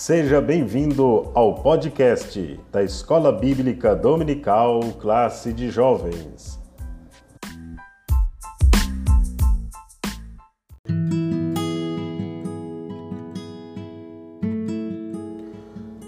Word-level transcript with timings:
Seja 0.00 0.40
bem-vindo 0.40 1.28
ao 1.34 1.56
podcast 1.56 2.60
da 2.70 2.84
Escola 2.84 3.32
Bíblica 3.32 3.96
Dominical 3.96 4.78
Classe 5.00 5.52
de 5.52 5.70
Jovens. 5.70 6.56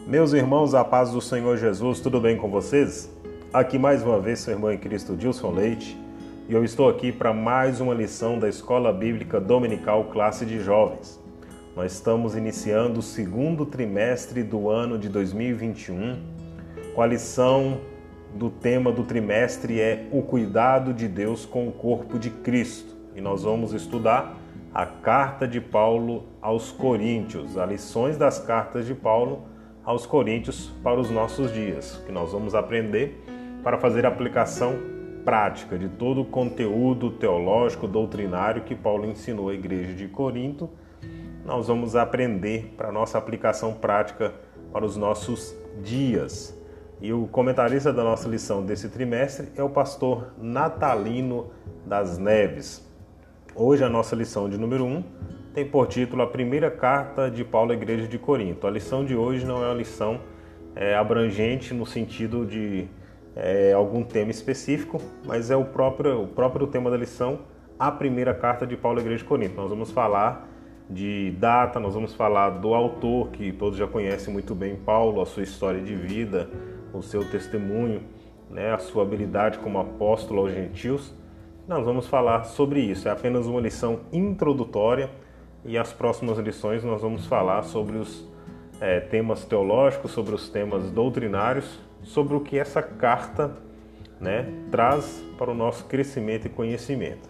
Meus 0.07 0.33
irmãos, 0.35 0.73
a 0.73 0.85
paz 0.85 1.11
do 1.11 1.21
Senhor 1.21 1.57
Jesus, 1.57 1.99
tudo 1.99 2.21
bem 2.21 2.37
com 2.37 2.49
vocês? 2.49 3.11
Aqui 3.53 3.77
mais 3.77 4.05
uma 4.05 4.21
vez 4.21 4.39
seu 4.39 4.55
irmão 4.55 4.71
em 4.71 4.79
Cristo 4.79 5.17
Dilson 5.17 5.51
Leite 5.51 5.99
e 6.49 6.55
eu 6.55 6.63
estou 6.63 6.89
aqui 6.89 7.11
para 7.11 7.35
mais 7.35 7.81
uma 7.81 7.93
lição 7.93 8.39
da 8.39 8.49
Escola 8.49 8.93
Bíblica 8.93 9.41
Dominical 9.41 10.05
Classe 10.05 10.47
de 10.47 10.61
Jovens. 10.61 11.20
Nós 11.81 11.95
estamos 11.95 12.37
iniciando 12.37 13.01
o 13.01 13.03
segundo 13.03 13.65
trimestre 13.65 14.43
do 14.43 14.69
ano 14.69 14.99
de 14.99 15.09
2021 15.09 16.23
com 16.95 17.01
a 17.01 17.07
lição 17.07 17.81
do 18.35 18.51
tema 18.51 18.93
do 18.93 19.03
trimestre 19.03 19.81
é 19.81 20.07
o 20.13 20.21
cuidado 20.21 20.93
de 20.93 21.09
Deus 21.09 21.47
com 21.47 21.67
o 21.67 21.73
corpo 21.73 22.19
de 22.19 22.29
Cristo. 22.29 22.95
E 23.17 23.21
nós 23.23 23.45
vamos 23.45 23.73
estudar 23.73 24.37
a 24.75 24.85
carta 24.85 25.49
de 25.49 25.59
Paulo 25.59 26.25
aos 26.43 26.71
Coríntios, 26.71 27.57
as 27.57 27.71
lições 27.71 28.19
das 28.19 28.39
cartas 28.39 28.87
de 28.87 28.95
Paulo 28.95 29.45
aos 29.83 30.05
Coríntios 30.05 30.71
para 30.83 31.01
os 31.01 31.11
nossos 31.11 31.51
dias, 31.51 31.97
que 32.05 32.13
nós 32.13 32.31
vamos 32.31 32.55
aprender 32.55 33.25
para 33.63 33.79
fazer 33.79 34.05
aplicação 34.05 34.75
prática 35.25 35.79
de 35.79 35.89
todo 35.89 36.21
o 36.21 36.27
conteúdo 36.27 37.11
teológico, 37.13 37.89
doutrinário 37.89 38.65
que 38.65 38.75
Paulo 38.75 39.07
ensinou 39.07 39.49
à 39.49 39.55
igreja 39.55 39.95
de 39.95 40.09
Corinto 40.09 40.69
nós 41.51 41.67
vamos 41.67 41.97
aprender 41.97 42.73
para 42.77 42.93
nossa 42.93 43.19
aplicação 43.19 43.75
prática 43.75 44.33
para 44.73 44.85
os 44.85 44.97
nossos 44.97 45.53
dias. 45.83 46.57
E 47.01 47.13
o 47.13 47.27
comentarista 47.27 47.93
da 47.93 48.05
nossa 48.05 48.29
lição 48.29 48.65
desse 48.65 48.89
trimestre 48.89 49.49
é 49.57 49.63
o 49.63 49.69
pastor 49.69 50.33
Natalino 50.39 51.51
das 51.85 52.19
Neves. 52.19 52.89
Hoje 53.53 53.83
a 53.83 53.89
nossa 53.89 54.15
lição 54.15 54.49
de 54.49 54.57
número 54.57 54.85
1 54.85 54.89
um 54.89 55.05
tem 55.53 55.69
por 55.69 55.89
título 55.89 56.23
a 56.23 56.27
primeira 56.29 56.71
carta 56.71 57.29
de 57.29 57.45
Paulo 57.45 57.73
à 57.73 57.75
igreja 57.75 58.07
de 58.07 58.17
Corinto. 58.17 58.69
A 58.69 58.71
lição 58.71 59.05
de 59.05 59.17
hoje 59.17 59.45
não 59.45 59.61
é 59.65 59.67
uma 59.67 59.75
lição 59.75 60.21
é, 60.77 60.95
abrangente 60.95 61.75
no 61.75 61.85
sentido 61.85 62.47
de 62.47 62.87
é, 63.35 63.73
algum 63.73 64.05
tema 64.05 64.31
específico, 64.31 65.03
mas 65.27 65.51
é 65.51 65.57
o 65.57 65.65
próprio, 65.65 66.23
o 66.23 66.29
próprio 66.29 66.69
tema 66.69 66.93
da 66.93 66.97
lição, 66.97 67.41
a 67.77 67.91
primeira 67.91 68.33
carta 68.33 68.65
de 68.65 68.77
Paulo 68.77 68.99
à 68.99 69.01
igreja 69.01 69.25
de 69.25 69.29
Corinto. 69.29 69.57
Nós 69.57 69.69
vamos 69.69 69.91
falar 69.91 70.49
de 70.91 71.31
data, 71.39 71.79
nós 71.79 71.95
vamos 71.95 72.13
falar 72.13 72.51
do 72.51 72.75
autor, 72.75 73.29
que 73.29 73.53
todos 73.53 73.79
já 73.79 73.87
conhecem 73.87 74.33
muito 74.33 74.57
bem, 74.57 74.75
Paulo, 74.75 75.23
a 75.23 75.27
sua 75.27 75.45
história 75.45 75.81
de 75.81 75.95
vida, 75.95 76.51
o 76.93 77.01
seu 77.01 77.25
testemunho, 77.31 78.03
né, 78.51 78.75
a 78.75 78.79
sua 78.79 79.05
habilidade 79.05 79.59
como 79.59 79.79
apóstolo 79.79 80.41
aos 80.41 80.53
gentios. 80.53 81.15
Nós 81.69 81.85
vamos 81.85 82.09
falar 82.09 82.43
sobre 82.43 82.81
isso, 82.81 83.07
é 83.07 83.13
apenas 83.13 83.47
uma 83.47 83.61
lição 83.61 84.01
introdutória 84.13 85.09
e 85.65 85.79
as 85.79 85.93
próximas 85.93 86.39
lições 86.39 86.83
nós 86.83 87.01
vamos 87.01 87.25
falar 87.27 87.63
sobre 87.63 87.97
os 87.97 88.29
é, 88.81 88.99
temas 88.99 89.45
teológicos, 89.45 90.11
sobre 90.11 90.35
os 90.35 90.49
temas 90.49 90.91
doutrinários, 90.91 91.79
sobre 92.03 92.35
o 92.35 92.41
que 92.41 92.59
essa 92.59 92.83
carta 92.83 93.57
né, 94.19 94.53
traz 94.73 95.25
para 95.39 95.53
o 95.53 95.55
nosso 95.55 95.85
crescimento 95.85 96.47
e 96.47 96.49
conhecimento. 96.49 97.29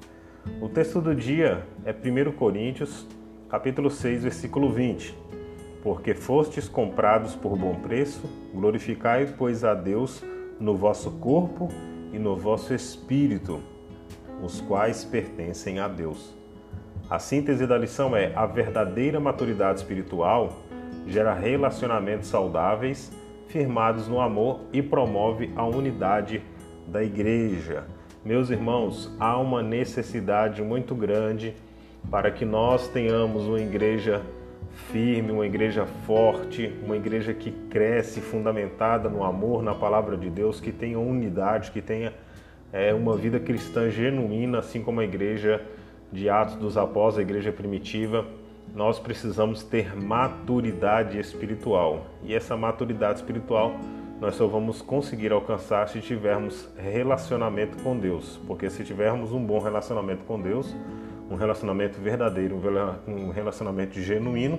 O 0.63 0.69
texto 0.69 1.03
do 1.03 1.15
dia 1.15 1.67
é 1.85 1.93
1 1.93 2.33
Coríntios 2.33 3.07
capítulo 3.51 3.91
6, 3.91 4.23
versículo 4.23 4.71
20. 4.71 5.13
Porque 5.83 6.15
fostes 6.15 6.69
comprados 6.69 7.35
por 7.35 7.57
bom 7.57 7.75
preço, 7.75 8.23
glorificai, 8.55 9.35
pois, 9.37 9.65
a 9.65 9.75
Deus 9.75 10.23
no 10.61 10.77
vosso 10.77 11.11
corpo 11.13 11.69
e 12.13 12.19
no 12.19 12.37
vosso 12.37 12.73
espírito, 12.73 13.61
os 14.43 14.61
quais 14.61 15.05
pertencem 15.05 15.81
a 15.81 15.89
Deus. 15.89 16.33
A 17.09 17.19
síntese 17.19 17.67
da 17.67 17.77
lição 17.77 18.15
é: 18.15 18.33
a 18.37 18.47
verdadeira 18.47 19.19
maturidade 19.19 19.81
espiritual 19.81 20.61
gera 21.07 21.35
relacionamentos 21.35 22.29
saudáveis, 22.29 23.11
firmados 23.49 24.07
no 24.07 24.21
amor 24.21 24.61
e 24.73 24.81
promove 24.81 25.51
a 25.57 25.67
unidade 25.67 26.41
da 26.87 27.03
igreja. 27.03 27.85
Meus 28.25 28.51
irmãos, 28.51 29.13
há 29.19 29.39
uma 29.39 29.63
necessidade 29.63 30.63
muito 30.63 30.95
grande 30.95 31.57
para 32.09 32.31
que 32.31 32.45
nós 32.45 32.89
tenhamos 32.89 33.47
uma 33.47 33.61
igreja 33.61 34.23
firme, 34.93 35.33
uma 35.33 35.47
igreja 35.47 35.87
forte, 36.07 36.73
uma 36.85 36.97
igreja 36.97 37.35
que 37.35 37.51
cresce, 37.51 38.21
fundamentada 38.21 39.09
no 39.09 39.25
amor, 39.25 39.63
na 39.63 39.75
palavra 39.75 40.17
de 40.17 40.31
Deus, 40.31 40.61
que 40.61 40.73
tenha 40.73 40.99
unidade, 40.99 41.71
que 41.71 41.83
tenha 41.83 42.13
é, 42.73 42.95
uma 42.95 43.17
vida 43.17 43.39
cristã 43.39 43.91
genuína, 43.91 44.59
assim 44.59 44.83
como 44.83 45.01
a 45.01 45.05
igreja 45.05 45.65
de 46.13 46.29
Atos 46.29 46.57
dos 46.57 46.77
Apóstolos, 46.77 47.19
a 47.19 47.23
igreja 47.23 47.53
primitiva. 47.53 48.27
Nós 48.75 48.99
precisamos 48.99 49.63
ter 49.65 49.97
maturidade 49.97 51.19
espiritual. 51.19 52.07
E 52.23 52.35
essa 52.35 52.57
maturidade 52.57 53.19
espiritual 53.19 53.75
nós 54.21 54.35
só 54.35 54.47
vamos 54.47 54.83
conseguir 54.83 55.33
alcançar 55.33 55.89
se 55.89 56.01
tivermos 56.01 56.69
relacionamento 56.77 57.83
com 57.83 57.99
Deus. 57.99 58.39
Porque 58.47 58.69
se 58.69 58.85
tivermos 58.85 59.33
um 59.33 59.45
bom 59.45 59.59
relacionamento 59.59 60.25
com 60.25 60.41
Deus, 60.41 60.77
um 61.31 61.37
relacionamento 61.37 62.01
verdadeiro, 62.01 62.61
um 63.07 63.31
relacionamento 63.31 64.01
genuíno, 64.01 64.59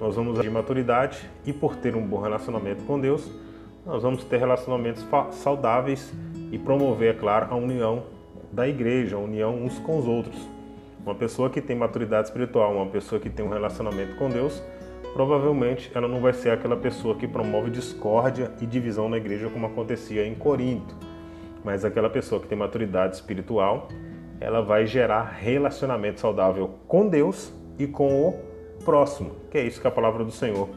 nós 0.00 0.16
vamos 0.16 0.40
de 0.40 0.48
maturidade 0.48 1.28
e 1.44 1.52
por 1.52 1.76
ter 1.76 1.94
um 1.94 2.06
bom 2.06 2.20
relacionamento 2.20 2.82
com 2.84 2.98
Deus, 2.98 3.30
nós 3.84 4.02
vamos 4.02 4.24
ter 4.24 4.38
relacionamentos 4.38 5.04
saudáveis 5.32 6.12
e 6.50 6.58
promover, 6.58 7.14
é 7.14 7.18
claro, 7.18 7.48
a 7.50 7.56
união 7.56 8.04
da 8.50 8.66
igreja, 8.66 9.16
a 9.16 9.18
união 9.18 9.54
uns 9.54 9.78
com 9.80 9.98
os 9.98 10.06
outros. 10.06 10.48
Uma 11.04 11.14
pessoa 11.14 11.50
que 11.50 11.60
tem 11.60 11.76
maturidade 11.76 12.28
espiritual, 12.28 12.74
uma 12.74 12.86
pessoa 12.86 13.20
que 13.20 13.28
tem 13.28 13.44
um 13.44 13.50
relacionamento 13.50 14.16
com 14.16 14.28
Deus, 14.28 14.62
provavelmente 15.12 15.90
ela 15.94 16.08
não 16.08 16.20
vai 16.20 16.32
ser 16.32 16.50
aquela 16.50 16.76
pessoa 16.76 17.14
que 17.16 17.26
promove 17.26 17.70
discórdia 17.70 18.50
e 18.60 18.66
divisão 18.66 19.08
na 19.08 19.16
igreja 19.16 19.48
como 19.50 19.66
acontecia 19.66 20.26
em 20.26 20.34
Corinto, 20.34 20.94
mas 21.64 21.84
aquela 21.84 22.08
pessoa 22.08 22.40
que 22.40 22.46
tem 22.46 22.56
maturidade 22.56 23.16
espiritual 23.16 23.88
ela 24.40 24.62
vai 24.62 24.86
gerar 24.86 25.24
relacionamento 25.24 26.20
saudável 26.20 26.74
com 26.86 27.08
Deus 27.08 27.52
e 27.78 27.86
com 27.86 28.28
o 28.28 28.40
próximo, 28.84 29.32
que 29.50 29.58
é 29.58 29.62
isso 29.64 29.80
que 29.80 29.86
a 29.86 29.90
palavra 29.90 30.24
do 30.24 30.30
Senhor 30.30 30.68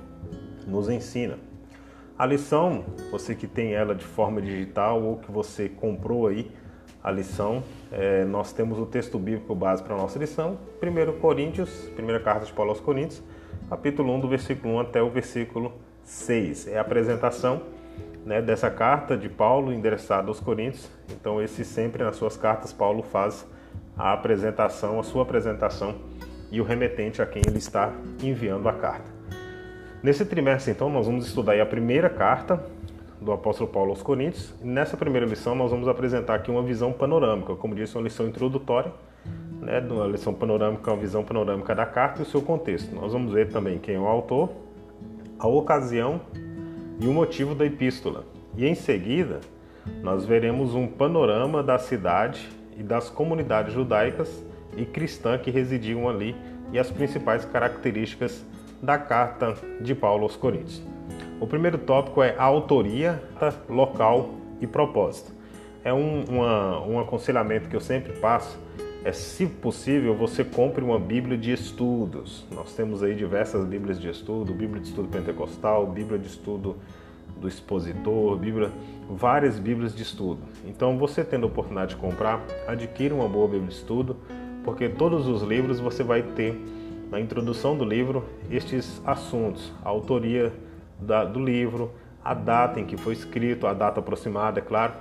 nos 0.68 0.90
ensina. 0.90 1.38
A 2.18 2.26
lição, 2.26 2.86
você 3.12 3.34
que 3.34 3.48
tem 3.48 3.74
ela 3.74 3.96
de 3.96 4.06
forma 4.06 4.42
digital 4.42 5.02
ou 5.02 5.18
que 5.18 5.32
você 5.32 5.68
comprou 5.68 6.28
aí 6.28 6.52
a 7.04 7.10
lição, 7.10 7.64
é, 7.92 8.24
nós 8.26 8.54
temos 8.54 8.78
o 8.78 8.86
texto 8.86 9.18
bíblico 9.18 9.56
base 9.56 9.82
para 9.82 9.96
a 9.96 9.98
nossa 9.98 10.20
lição, 10.20 10.60
1 10.82 11.20
Coríntios, 11.20 11.90
primeira 11.96 12.20
carta 12.20 12.46
de 12.46 12.54
Paulo 12.54 12.72
aos 12.72 12.80
Coríntios, 12.80 13.24
capítulo 13.70 14.14
1, 14.14 14.20
do 14.20 14.28
versículo 14.28 14.76
1 14.76 14.80
até 14.82 15.02
o 15.02 15.10
versículo 15.10 15.74
6. 16.04 16.68
É 16.68 16.78
a 16.78 16.82
apresentação 16.82 17.64
né, 18.26 18.42
dessa 18.42 18.70
carta 18.70 19.18
de 19.18 19.30
Paulo 19.30 19.74
endereçada 19.74 20.28
aos 20.28 20.40
Coríntios. 20.40 20.90
Então, 21.10 21.42
esse 21.42 21.66
sempre 21.66 22.04
nas 22.04 22.16
suas 22.16 22.38
cartas 22.38 22.72
Paulo 22.72 23.02
faz 23.04 23.48
a 23.98 24.14
apresentação, 24.14 25.00
a 25.00 25.04
sua 25.04 25.24
apresentação 25.24 25.96
e 26.52 26.60
o 26.60 26.64
remetente 26.64 27.22
a 27.22 27.26
quem 27.26 27.42
ele 27.48 27.58
está 27.58 27.92
enviando 28.22 28.68
a 28.68 28.74
carta. 28.74 29.10
Nesse 30.04 30.26
trimestre, 30.26 30.72
então, 30.72 30.90
nós 30.90 31.06
vamos 31.06 31.28
estudar 31.28 31.60
a 31.60 31.66
primeira 31.66 32.10
carta 32.10 32.64
do 33.20 33.32
apóstolo 33.32 33.70
Paulo 33.70 33.92
aos 33.92 34.02
Coríntios. 34.02 34.54
Nessa 34.62 34.98
primeira 34.98 35.28
lição, 35.28 35.54
nós 35.54 35.70
vamos 35.70 35.88
apresentar 35.88 36.36
aqui 36.36 36.50
uma 36.50 36.64
visão 36.64 36.92
panorâmica, 36.92 37.56
como 37.56 37.76
disse, 37.76 37.96
uma 37.96 38.04
lição 38.04 38.28
introdutória, 38.28 38.92
né, 39.62 39.80
uma 39.80 40.08
lição 40.08 40.34
panorâmica, 40.34 40.92
uma 40.92 41.00
visão 41.00 41.24
panorâmica 41.24 41.76
da 41.76 41.86
carta 41.86 42.20
e 42.20 42.24
o 42.24 42.26
seu 42.26 42.42
contexto. 42.42 42.94
Nós 42.96 43.14
vamos 43.14 43.32
ver 43.32 43.50
também 43.50 43.78
quem 43.78 43.96
é 43.96 44.00
o 44.00 44.08
autor, 44.08 44.50
a 45.38 45.48
ocasião 45.48 46.22
e 47.02 47.08
o 47.08 47.14
motivo 47.14 47.56
da 47.56 47.66
epístola. 47.66 48.24
E 48.56 48.66
em 48.66 48.76
seguida, 48.76 49.42
nós 50.04 50.24
veremos 50.24 50.76
um 50.76 50.88
panorama 50.88 51.64
da 51.64 51.80
cidade 51.80 52.48
e 52.78 52.84
das 52.84 53.10
comunidades 53.10 53.74
judaicas 53.74 54.44
e 54.78 54.86
cristã 54.86 55.38
que 55.38 55.50
residiam 55.50 56.08
ali 56.08 56.36
e 56.72 56.78
as 56.78 56.92
principais 56.92 57.44
características 57.44 58.46
da 58.82 58.98
carta 58.98 59.56
de 59.82 59.96
Paulo 59.96 60.24
aos 60.24 60.36
Coríntios. 60.36 60.82
O 61.40 61.48
primeiro 61.48 61.80
tópico 61.80 62.22
é 62.22 62.36
a 62.38 62.44
autoria, 62.44 63.22
local 63.68 64.30
e 64.62 64.68
propósito. 64.68 65.32
É 65.84 65.92
um, 65.92 66.24
uma, 66.30 66.86
um 66.86 67.00
aconselhamento 67.00 67.68
que 67.68 67.76
eu 67.76 67.82
sempre 67.82 68.14
passo, 68.14 68.60
é 69.04 69.12
se 69.12 69.48
possível 69.48 70.16
você 70.16 70.44
compre 70.44 70.84
uma 70.84 71.00
Bíblia 71.00 71.38
de 71.38 71.52
estudos. 71.52 72.46
Nós 72.52 72.74
temos 72.74 73.02
aí 73.02 73.16
diversas 73.16 73.66
Bíblias 73.66 74.00
de 74.00 74.10
estudo, 74.10 74.54
Bíblia 74.54 74.82
de 74.82 74.90
estudo 74.90 75.08
pentecostal, 75.08 75.88
Bíblia 75.88 76.20
de 76.20 76.28
estudo 76.28 76.78
do 77.36 77.48
expositor, 77.48 78.38
Bíblia, 78.38 78.72
várias 79.10 79.58
Bíblias 79.58 79.96
de 79.96 80.04
estudo. 80.04 80.42
Então, 80.66 81.00
você 81.00 81.24
tendo 81.24 81.44
a 81.44 81.48
oportunidade 81.48 81.96
de 81.96 82.02
comprar, 82.02 82.46
adquira 82.68 83.16
uma 83.16 83.28
boa 83.28 83.48
Bíblia 83.48 83.70
de 83.70 83.74
estudo, 83.74 84.18
porque 84.64 84.88
todos 84.88 85.28
os 85.28 85.42
livros 85.42 85.80
você 85.80 86.04
vai 86.04 86.22
ter 86.22 86.56
na 87.10 87.20
introdução 87.20 87.76
do 87.76 87.84
livro 87.84 88.24
estes 88.52 89.02
assuntos, 89.04 89.74
a 89.84 89.90
autoria 89.90 90.54
da, 91.00 91.26
do 91.26 91.44
livro, 91.44 91.92
a 92.24 92.36
data 92.36 92.80
em 92.80 92.86
que 92.86 92.96
foi 92.96 93.14
escrito, 93.14 93.66
a 93.66 93.74
data 93.74 94.00
aproximada, 94.00 94.60
é 94.60 94.62
claro, 94.62 94.94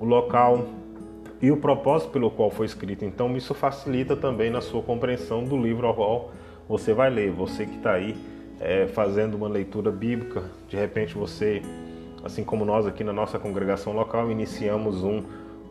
o 0.00 0.04
local 0.04 0.66
e 1.40 1.50
o 1.50 1.56
propósito 1.56 2.10
pelo 2.10 2.30
qual 2.30 2.50
foi 2.50 2.66
escrito. 2.66 3.04
Então, 3.04 3.36
isso 3.36 3.54
facilita 3.54 4.16
também 4.16 4.50
na 4.50 4.60
sua 4.60 4.82
compreensão 4.82 5.44
do 5.44 5.56
livro 5.56 5.86
ao 5.86 5.94
qual 5.94 6.32
você 6.68 6.92
vai 6.92 7.10
ler. 7.10 7.30
Você 7.30 7.66
que 7.66 7.76
está 7.76 7.92
aí 7.92 8.16
é, 8.60 8.86
fazendo 8.86 9.34
uma 9.34 9.48
leitura 9.48 9.90
bíblica, 9.90 10.44
de 10.68 10.76
repente 10.76 11.14
você, 11.14 11.62
assim 12.24 12.42
como 12.42 12.64
nós 12.64 12.86
aqui 12.86 13.04
na 13.04 13.12
nossa 13.12 13.38
congregação 13.38 13.92
local, 13.92 14.30
iniciamos 14.30 15.02
um, 15.02 15.22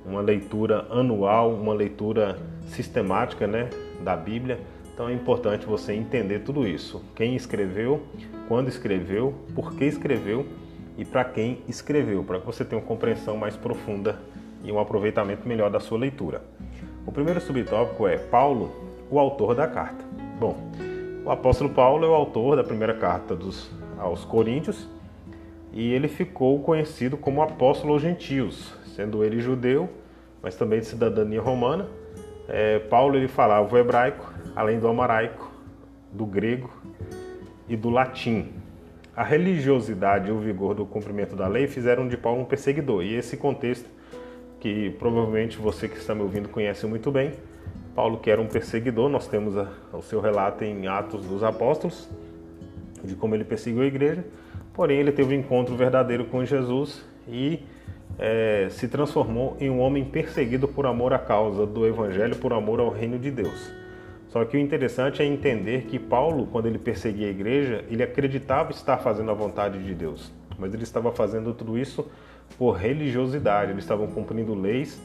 uma 0.05 0.21
leitura 0.21 0.85
anual, 0.89 1.51
uma 1.53 1.73
leitura 1.73 2.37
sistemática 2.67 3.47
né, 3.47 3.69
da 4.03 4.15
Bíblia. 4.15 4.59
Então 4.93 5.09
é 5.09 5.13
importante 5.13 5.65
você 5.65 5.93
entender 5.93 6.39
tudo 6.39 6.65
isso. 6.65 7.03
Quem 7.15 7.35
escreveu, 7.35 8.03
quando 8.47 8.69
escreveu, 8.69 9.33
por 9.53 9.73
que 9.73 9.83
escreveu 9.83 10.45
e 10.97 11.03
para 11.03 11.25
quem 11.25 11.59
escreveu, 11.67 12.23
para 12.23 12.39
que 12.39 12.45
você 12.45 12.63
tenha 12.63 12.79
uma 12.81 12.87
compreensão 12.87 13.35
mais 13.35 13.57
profunda 13.57 14.17
e 14.65 14.71
um 14.71 14.79
aproveitamento 14.79 15.47
melhor 15.47 15.69
da 15.69 15.79
sua 15.79 15.97
leitura. 15.97 16.41
O 17.05 17.11
primeiro 17.11 17.39
subtópico 17.39 18.07
é 18.07 18.17
Paulo, 18.17 18.71
o 19.09 19.19
autor 19.19 19.55
da 19.55 19.67
carta. 19.67 20.03
Bom, 20.39 20.57
o 21.23 21.31
apóstolo 21.31 21.69
Paulo 21.69 22.05
é 22.05 22.09
o 22.09 22.13
autor 22.13 22.55
da 22.55 22.63
primeira 22.63 22.93
carta 22.93 23.35
dos, 23.35 23.71
aos 23.97 24.25
Coríntios 24.25 24.87
e 25.71 25.93
ele 25.93 26.07
ficou 26.07 26.59
conhecido 26.61 27.15
como 27.15 27.41
apóstolo 27.41 27.93
aos 27.93 28.01
gentios, 28.01 28.73
sendo 28.95 29.23
ele 29.23 29.39
judeu, 29.39 29.89
mas 30.41 30.55
também 30.55 30.79
de 30.79 30.85
cidadania 30.85 31.41
romana. 31.41 31.87
É, 32.47 32.79
Paulo 32.79 33.15
ele 33.15 33.27
falava 33.27 33.73
o 33.73 33.77
hebraico, 33.77 34.33
além 34.55 34.79
do 34.79 34.87
amaraico, 34.87 35.51
do 36.11 36.25
grego 36.25 36.71
e 37.67 37.75
do 37.75 37.89
latim. 37.89 38.53
A 39.15 39.23
religiosidade 39.23 40.29
e 40.29 40.31
o 40.31 40.39
vigor 40.39 40.73
do 40.73 40.85
cumprimento 40.85 41.35
da 41.35 41.47
lei 41.47 41.67
fizeram 41.67 42.07
de 42.07 42.17
Paulo 42.17 42.41
um 42.41 42.45
perseguidor, 42.45 43.03
e 43.03 43.15
esse 43.15 43.35
contexto 43.35 43.89
que 44.65 44.89
provavelmente 44.97 45.59
você 45.59 45.87
que 45.87 45.95
está 45.95 46.15
me 46.15 46.23
ouvindo 46.23 46.49
conhece 46.49 46.87
muito 46.87 47.11
bem, 47.11 47.33
Paulo, 47.93 48.17
que 48.17 48.31
era 48.31 48.41
um 48.41 48.47
perseguidor, 48.47 49.07
nós 49.09 49.27
temos 49.27 49.55
a, 49.55 49.69
o 49.93 50.01
seu 50.01 50.19
relato 50.19 50.63
em 50.63 50.87
Atos 50.87 51.23
dos 51.23 51.43
Apóstolos, 51.43 52.09
de 53.03 53.13
como 53.13 53.35
ele 53.35 53.43
perseguiu 53.43 53.83
a 53.83 53.85
igreja, 53.85 54.25
porém 54.73 54.97
ele 54.97 55.11
teve 55.11 55.35
um 55.35 55.39
encontro 55.39 55.75
verdadeiro 55.75 56.25
com 56.25 56.43
Jesus 56.43 57.05
e 57.27 57.59
é, 58.17 58.65
se 58.71 58.87
transformou 58.87 59.55
em 59.59 59.69
um 59.69 59.79
homem 59.79 60.03
perseguido 60.03 60.67
por 60.67 60.87
amor 60.87 61.13
à 61.13 61.19
causa 61.19 61.67
do 61.67 61.85
Evangelho, 61.85 62.35
por 62.37 62.51
amor 62.51 62.79
ao 62.79 62.89
reino 62.89 63.19
de 63.19 63.29
Deus. 63.29 63.71
Só 64.29 64.43
que 64.45 64.57
o 64.57 64.59
interessante 64.59 65.21
é 65.21 65.25
entender 65.25 65.83
que 65.83 65.99
Paulo, 65.99 66.47
quando 66.47 66.65
ele 66.65 66.79
perseguia 66.79 67.27
a 67.27 67.29
igreja, 67.29 67.85
ele 67.87 68.01
acreditava 68.01 68.71
estar 68.71 68.97
fazendo 68.97 69.29
a 69.29 69.35
vontade 69.35 69.83
de 69.83 69.93
Deus, 69.93 70.33
mas 70.57 70.73
ele 70.73 70.81
estava 70.81 71.11
fazendo 71.11 71.53
tudo 71.53 71.77
isso 71.77 72.09
por 72.57 72.73
religiosidade, 72.73 73.71
eles 73.71 73.83
estavam 73.83 74.07
cumprindo 74.07 74.53
leis 74.53 74.99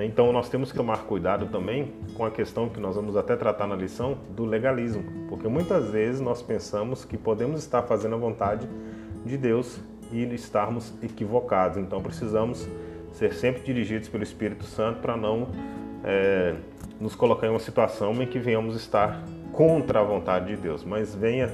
né? 0.00 0.06
Então 0.06 0.32
nós 0.32 0.48
temos 0.48 0.72
que 0.72 0.78
tomar 0.78 1.04
cuidado 1.04 1.46
também 1.46 1.92
com 2.14 2.24
a 2.24 2.30
questão 2.30 2.70
que 2.70 2.80
nós 2.80 2.96
vamos 2.96 3.16
até 3.16 3.36
tratar 3.36 3.66
na 3.66 3.76
lição 3.76 4.16
do 4.30 4.46
legalismo, 4.46 5.04
porque 5.28 5.46
muitas 5.46 5.90
vezes 5.90 6.22
nós 6.22 6.40
pensamos 6.40 7.04
que 7.04 7.18
podemos 7.18 7.60
estar 7.60 7.82
fazendo 7.82 8.14
a 8.14 8.18
vontade 8.18 8.66
de 9.26 9.36
Deus 9.36 9.78
e 10.10 10.22
estarmos 10.34 10.94
equivocados. 11.02 11.76
Então 11.76 12.00
precisamos 12.00 12.66
ser 13.12 13.34
sempre 13.34 13.62
dirigidos 13.62 14.08
pelo 14.08 14.22
Espírito 14.22 14.64
Santo 14.64 15.00
para 15.00 15.16
não 15.16 15.48
é, 16.02 16.54
nos 16.98 17.14
colocar 17.14 17.46
em 17.46 17.50
uma 17.50 17.60
situação 17.60 18.14
em 18.22 18.26
que 18.26 18.38
venhamos 18.38 18.76
estar 18.76 19.22
contra 19.52 20.00
a 20.00 20.02
vontade 20.02 20.46
de 20.46 20.56
Deus, 20.56 20.82
mas 20.82 21.14
venha 21.14 21.50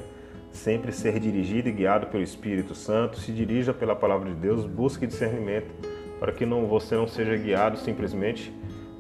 sempre 0.56 0.90
ser 0.90 1.20
dirigido 1.20 1.68
e 1.68 1.72
guiado 1.72 2.06
pelo 2.06 2.22
Espírito 2.22 2.74
Santo, 2.74 3.20
se 3.20 3.30
dirija 3.30 3.72
pela 3.72 3.94
palavra 3.94 4.30
de 4.30 4.34
Deus, 4.34 4.66
busque 4.66 5.06
discernimento 5.06 5.72
para 6.18 6.32
que 6.32 6.46
não, 6.46 6.66
você 6.66 6.96
não 6.96 7.06
seja 7.06 7.36
guiado 7.36 7.78
simplesmente 7.78 8.52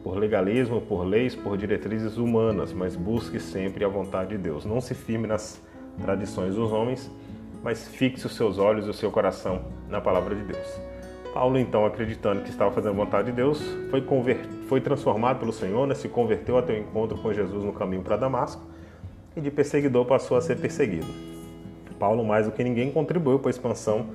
por 0.02 0.16
legalismo, 0.16 0.80
por 0.80 1.04
leis, 1.04 1.34
por 1.34 1.56
diretrizes 1.56 2.16
humanas, 2.16 2.72
mas 2.72 2.94
busque 2.94 3.40
sempre 3.40 3.84
a 3.84 3.88
vontade 3.88 4.30
de 4.30 4.38
Deus. 4.38 4.64
Não 4.64 4.80
se 4.80 4.94
firme 4.94 5.26
nas 5.26 5.60
tradições 6.00 6.54
dos 6.54 6.70
homens, 6.70 7.10
mas 7.62 7.88
fixe 7.88 8.26
os 8.26 8.36
seus 8.36 8.58
olhos 8.58 8.86
e 8.86 8.90
o 8.90 8.94
seu 8.94 9.10
coração 9.10 9.64
na 9.88 10.00
palavra 10.00 10.34
de 10.34 10.42
Deus. 10.42 10.80
Paulo, 11.34 11.58
então, 11.58 11.84
acreditando 11.84 12.42
que 12.42 12.50
estava 12.50 12.70
fazendo 12.70 12.92
a 12.92 13.04
vontade 13.04 13.30
de 13.30 13.32
Deus, 13.32 13.60
foi, 13.90 14.04
foi 14.68 14.80
transformado 14.80 15.40
pelo 15.40 15.52
Senhor, 15.52 15.86
né? 15.86 15.94
se 15.94 16.08
converteu 16.08 16.56
até 16.56 16.74
o 16.74 16.78
encontro 16.78 17.18
com 17.18 17.32
Jesus 17.32 17.64
no 17.64 17.72
caminho 17.72 18.02
para 18.02 18.16
Damasco 18.16 18.62
e 19.36 19.40
de 19.40 19.50
perseguidor 19.50 20.06
passou 20.06 20.36
a 20.36 20.40
ser 20.40 20.56
perseguido. 20.56 21.35
Paulo, 21.98 22.24
mais 22.24 22.46
do 22.46 22.52
que 22.52 22.62
ninguém, 22.62 22.90
contribuiu 22.90 23.38
para 23.38 23.48
a 23.48 23.50
expansão 23.50 24.06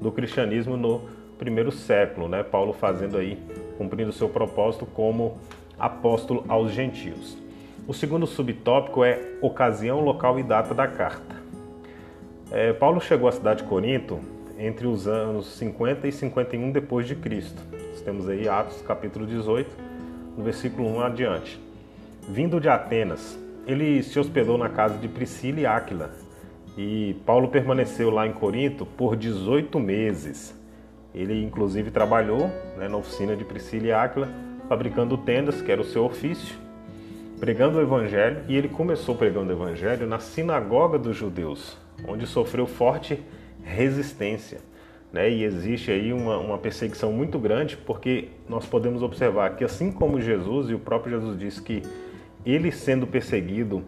do 0.00 0.12
cristianismo 0.12 0.76
no 0.76 1.02
primeiro 1.38 1.70
século, 1.70 2.28
né? 2.28 2.42
Paulo 2.42 2.72
fazendo 2.72 3.16
aí, 3.16 3.38
cumprindo 3.76 4.12
seu 4.12 4.28
propósito 4.28 4.86
como 4.86 5.38
apóstolo 5.78 6.44
aos 6.48 6.72
gentios. 6.72 7.36
O 7.86 7.94
segundo 7.94 8.26
subtópico 8.26 9.04
é 9.04 9.18
ocasião, 9.40 10.00
local 10.00 10.38
e 10.38 10.42
data 10.42 10.74
da 10.74 10.86
carta. 10.86 11.36
É, 12.50 12.72
Paulo 12.72 13.00
chegou 13.00 13.28
à 13.28 13.32
cidade 13.32 13.62
de 13.62 13.68
Corinto 13.68 14.18
entre 14.58 14.86
os 14.86 15.06
anos 15.06 15.46
50 15.58 16.08
e 16.08 16.12
51 16.12 16.72
depois 16.72 17.06
de 17.06 17.14
Cristo. 17.14 17.62
Nós 17.90 18.00
temos 18.00 18.28
aí 18.28 18.48
Atos 18.48 18.82
capítulo 18.82 19.26
18, 19.26 19.70
no 20.36 20.44
versículo 20.44 20.88
1 20.96 21.00
adiante. 21.00 21.60
Vindo 22.28 22.60
de 22.60 22.68
Atenas, 22.68 23.38
ele 23.66 24.02
se 24.02 24.18
hospedou 24.18 24.58
na 24.58 24.68
casa 24.68 24.98
de 24.98 25.08
Priscila 25.08 25.60
e 25.60 25.66
Áquila, 25.66 26.10
e 26.80 27.16
Paulo 27.26 27.48
permaneceu 27.48 28.08
lá 28.08 28.24
em 28.24 28.32
Corinto 28.32 28.86
por 28.86 29.16
18 29.16 29.80
meses. 29.80 30.56
Ele 31.12 31.42
inclusive 31.42 31.90
trabalhou 31.90 32.52
né, 32.76 32.86
na 32.88 32.96
oficina 32.96 33.34
de 33.34 33.44
Priscila 33.44 33.86
e 33.88 33.92
Áquila, 33.92 34.28
fabricando 34.68 35.18
tendas, 35.18 35.60
que 35.60 35.72
era 35.72 35.80
o 35.80 35.84
seu 35.84 36.04
ofício, 36.04 36.56
pregando 37.40 37.78
o 37.78 37.82
evangelho, 37.82 38.44
e 38.46 38.56
ele 38.56 38.68
começou 38.68 39.16
pregando 39.16 39.50
o 39.50 39.56
evangelho 39.56 40.06
na 40.06 40.20
sinagoga 40.20 40.96
dos 40.96 41.16
judeus, 41.16 41.76
onde 42.06 42.28
sofreu 42.28 42.64
forte 42.64 43.20
resistência. 43.64 44.60
Né? 45.12 45.28
E 45.30 45.42
existe 45.42 45.90
aí 45.90 46.12
uma, 46.12 46.38
uma 46.38 46.58
perseguição 46.58 47.12
muito 47.12 47.40
grande, 47.40 47.76
porque 47.76 48.28
nós 48.48 48.66
podemos 48.66 49.02
observar 49.02 49.56
que 49.56 49.64
assim 49.64 49.90
como 49.90 50.20
Jesus, 50.20 50.70
e 50.70 50.74
o 50.74 50.78
próprio 50.78 51.18
Jesus 51.18 51.36
disse 51.36 51.60
que 51.60 51.82
ele 52.46 52.70
sendo 52.70 53.04
perseguido, 53.04 53.82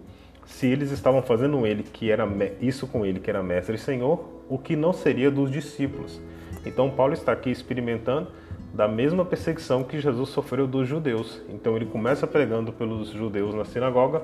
se 0.44 0.66
eles 0.66 0.90
estavam 0.90 1.22
fazendo 1.22 1.66
ele 1.66 1.82
que 1.82 2.10
era 2.10 2.28
isso 2.60 2.86
com 2.86 3.04
ele 3.04 3.20
que 3.20 3.30
era 3.30 3.42
mestre 3.42 3.76
e 3.76 3.78
senhor, 3.78 4.24
o 4.48 4.58
que 4.58 4.74
não 4.74 4.92
seria 4.92 5.30
dos 5.30 5.50
discípulos. 5.50 6.20
Então 6.66 6.90
Paulo 6.90 7.12
está 7.12 7.32
aqui 7.32 7.50
experimentando 7.50 8.28
da 8.74 8.86
mesma 8.86 9.24
perseguição 9.24 9.82
que 9.82 10.00
Jesus 10.00 10.30
sofreu 10.30 10.66
dos 10.66 10.88
judeus. 10.88 11.40
Então 11.48 11.76
ele 11.76 11.86
começa 11.86 12.26
pregando 12.26 12.72
pelos 12.72 13.10
judeus 13.10 13.54
na 13.54 13.64
sinagoga, 13.64 14.22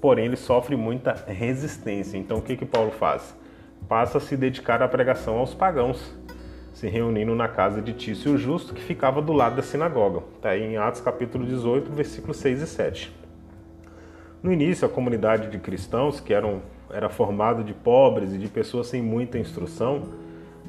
porém 0.00 0.26
ele 0.26 0.36
sofre 0.36 0.76
muita 0.76 1.12
resistência. 1.26 2.18
Então 2.18 2.38
o 2.38 2.42
que 2.42 2.56
que 2.56 2.66
Paulo 2.66 2.90
faz? 2.90 3.34
Passa 3.88 4.18
a 4.18 4.20
se 4.20 4.36
dedicar 4.36 4.82
à 4.82 4.88
pregação 4.88 5.38
aos 5.38 5.54
pagãos, 5.54 6.14
se 6.72 6.88
reunindo 6.88 7.34
na 7.34 7.48
casa 7.48 7.80
de 7.80 7.92
Tício 7.92 8.36
Justo, 8.36 8.74
que 8.74 8.82
ficava 8.82 9.20
do 9.22 9.32
lado 9.32 9.56
da 9.56 9.62
sinagoga. 9.62 10.22
Está 10.36 10.50
aí 10.50 10.62
em 10.62 10.76
Atos 10.76 11.00
capítulo 11.00 11.44
18, 11.46 11.90
versículos 11.90 12.36
6 12.36 12.62
e 12.62 12.66
7. 12.66 13.19
No 14.42 14.50
início, 14.52 14.86
a 14.86 14.90
comunidade 14.90 15.48
de 15.48 15.58
cristãos, 15.58 16.18
que 16.18 16.32
eram, 16.32 16.62
era 16.90 17.10
formada 17.10 17.62
de 17.62 17.74
pobres 17.74 18.32
e 18.32 18.38
de 18.38 18.48
pessoas 18.48 18.86
sem 18.86 19.02
muita 19.02 19.38
instrução, 19.38 20.02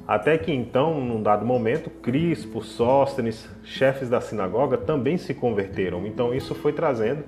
até 0.05 0.37
que 0.37 0.51
então, 0.51 0.99
num 0.99 1.23
dado 1.23 1.45
momento, 1.45 1.89
Crispo, 1.89 2.61
Sóstenes, 2.61 3.49
chefes 3.63 4.09
da 4.09 4.19
sinagoga 4.19 4.77
também 4.77 5.17
se 5.17 5.33
converteram. 5.33 6.05
Então 6.05 6.33
isso 6.33 6.53
foi 6.53 6.73
trazendo 6.73 7.23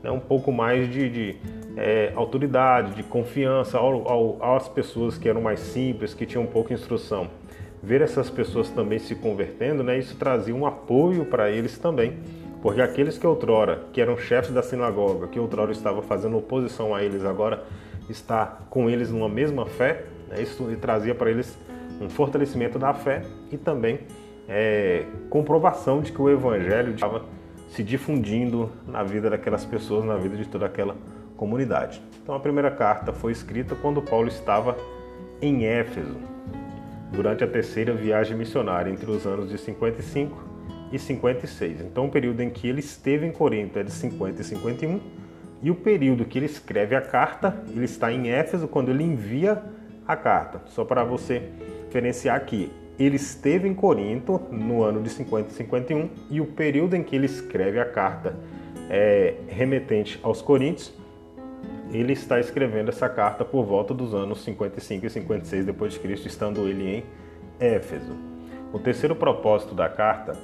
né, 0.00 0.12
um 0.12 0.20
pouco 0.20 0.52
mais 0.52 0.88
de, 0.88 1.10
de 1.10 1.36
é, 1.76 2.12
autoridade, 2.14 2.94
de 2.94 3.02
confiança 3.02 3.78
ao, 3.78 4.08
ao, 4.08 4.54
às 4.56 4.68
pessoas 4.68 5.18
que 5.18 5.28
eram 5.28 5.40
mais 5.40 5.58
simples, 5.58 6.14
que 6.14 6.24
tinham 6.24 6.46
pouca 6.46 6.72
instrução. 6.72 7.28
Ver 7.82 8.00
essas 8.00 8.30
pessoas 8.30 8.68
também 8.70 9.00
se 9.00 9.16
convertendo, 9.16 9.82
né, 9.82 9.98
isso 9.98 10.16
trazia 10.16 10.54
um 10.54 10.66
apoio 10.66 11.24
para 11.24 11.50
eles 11.50 11.78
também, 11.78 12.18
porque 12.62 12.80
aqueles 12.80 13.16
que 13.16 13.26
outrora, 13.26 13.84
que 13.92 14.00
eram 14.00 14.16
chefes 14.16 14.52
da 14.52 14.62
sinagoga, 14.62 15.28
que 15.28 15.38
outrora 15.38 15.72
estavam 15.72 16.02
fazendo 16.02 16.36
oposição 16.36 16.94
a 16.94 17.02
eles, 17.02 17.24
agora 17.24 17.64
está 18.08 18.58
com 18.68 18.90
eles 18.90 19.10
numa 19.10 19.28
mesma 19.28 19.66
fé, 19.66 20.04
né, 20.28 20.42
isso 20.42 20.64
trazia 20.80 21.14
para 21.14 21.30
eles 21.30 21.56
um 22.00 22.08
fortalecimento 22.08 22.78
da 22.78 22.92
fé 22.92 23.22
e 23.50 23.56
também 23.56 24.00
é, 24.48 25.04
comprovação 25.28 26.00
de 26.00 26.12
que 26.12 26.20
o 26.20 26.28
evangelho 26.28 26.94
estava 26.94 27.24
se 27.68 27.82
difundindo 27.82 28.70
na 28.86 29.02
vida 29.02 29.30
daquelas 29.30 29.64
pessoas, 29.64 30.04
na 30.04 30.16
vida 30.16 30.36
de 30.36 30.46
toda 30.46 30.66
aquela 30.66 30.96
comunidade. 31.36 32.02
Então 32.22 32.34
a 32.34 32.40
primeira 32.40 32.70
carta 32.70 33.12
foi 33.12 33.32
escrita 33.32 33.74
quando 33.74 34.02
Paulo 34.02 34.28
estava 34.28 34.76
em 35.40 35.64
Éfeso, 35.64 36.16
durante 37.12 37.44
a 37.44 37.46
terceira 37.46 37.92
viagem 37.94 38.36
missionária 38.36 38.90
entre 38.90 39.10
os 39.10 39.26
anos 39.26 39.48
de 39.48 39.56
55 39.56 40.49
e 40.92 40.98
56. 40.98 41.80
Então 41.80 42.06
o 42.06 42.10
período 42.10 42.40
em 42.40 42.50
que 42.50 42.68
ele 42.68 42.80
esteve 42.80 43.26
em 43.26 43.32
Corinto 43.32 43.78
é 43.78 43.82
de 43.82 43.90
50 43.90 44.40
e 44.40 44.44
51 44.44 45.00
E 45.62 45.70
o 45.70 45.74
período 45.74 46.24
que 46.24 46.38
ele 46.38 46.46
escreve 46.46 46.94
a 46.94 47.00
carta, 47.00 47.62
ele 47.68 47.84
está 47.84 48.12
em 48.12 48.30
Éfeso 48.30 48.66
quando 48.66 48.90
ele 48.90 49.04
envia 49.04 49.62
a 50.06 50.16
carta. 50.16 50.62
Só 50.66 50.84
para 50.84 51.04
você 51.04 51.42
diferenciar 51.86 52.36
aqui, 52.36 52.70
ele 52.98 53.16
esteve 53.16 53.66
em 53.68 53.74
Corinto 53.74 54.40
no 54.50 54.82
ano 54.82 55.02
de 55.02 55.08
50 55.10 55.50
e 55.50 55.52
51 55.54 56.10
e 56.30 56.40
o 56.40 56.46
período 56.46 56.94
em 56.94 57.02
que 57.02 57.16
ele 57.16 57.26
escreve 57.26 57.80
a 57.80 57.84
carta 57.84 58.36
é, 58.90 59.34
remetente 59.48 60.18
aos 60.22 60.42
Coríntios, 60.42 60.92
ele 61.92 62.12
está 62.12 62.38
escrevendo 62.38 62.88
essa 62.88 63.08
carta 63.08 63.44
por 63.44 63.64
volta 63.64 63.94
dos 63.94 64.14
anos 64.14 64.42
55 64.44 65.06
e 65.06 65.10
56 65.10 65.64
depois 65.64 65.92
de 65.92 66.00
Cristo, 66.00 66.26
estando 66.26 66.68
ele 66.68 66.96
em 66.96 67.04
Éfeso. 67.58 68.14
O 68.72 68.78
terceiro 68.78 69.16
propósito 69.16 69.74
da 69.74 69.88
carta, 69.88 70.36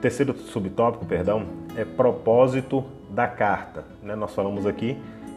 terceiro 0.00 0.34
subtópico, 0.34 1.04
perdão, 1.04 1.46
é 1.76 1.84
propósito 1.84 2.84
da 3.10 3.28
carta. 3.28 3.84
Né? 4.02 4.14
Nós 4.16 4.34
falamos 4.34 4.66
aqui 4.66 4.96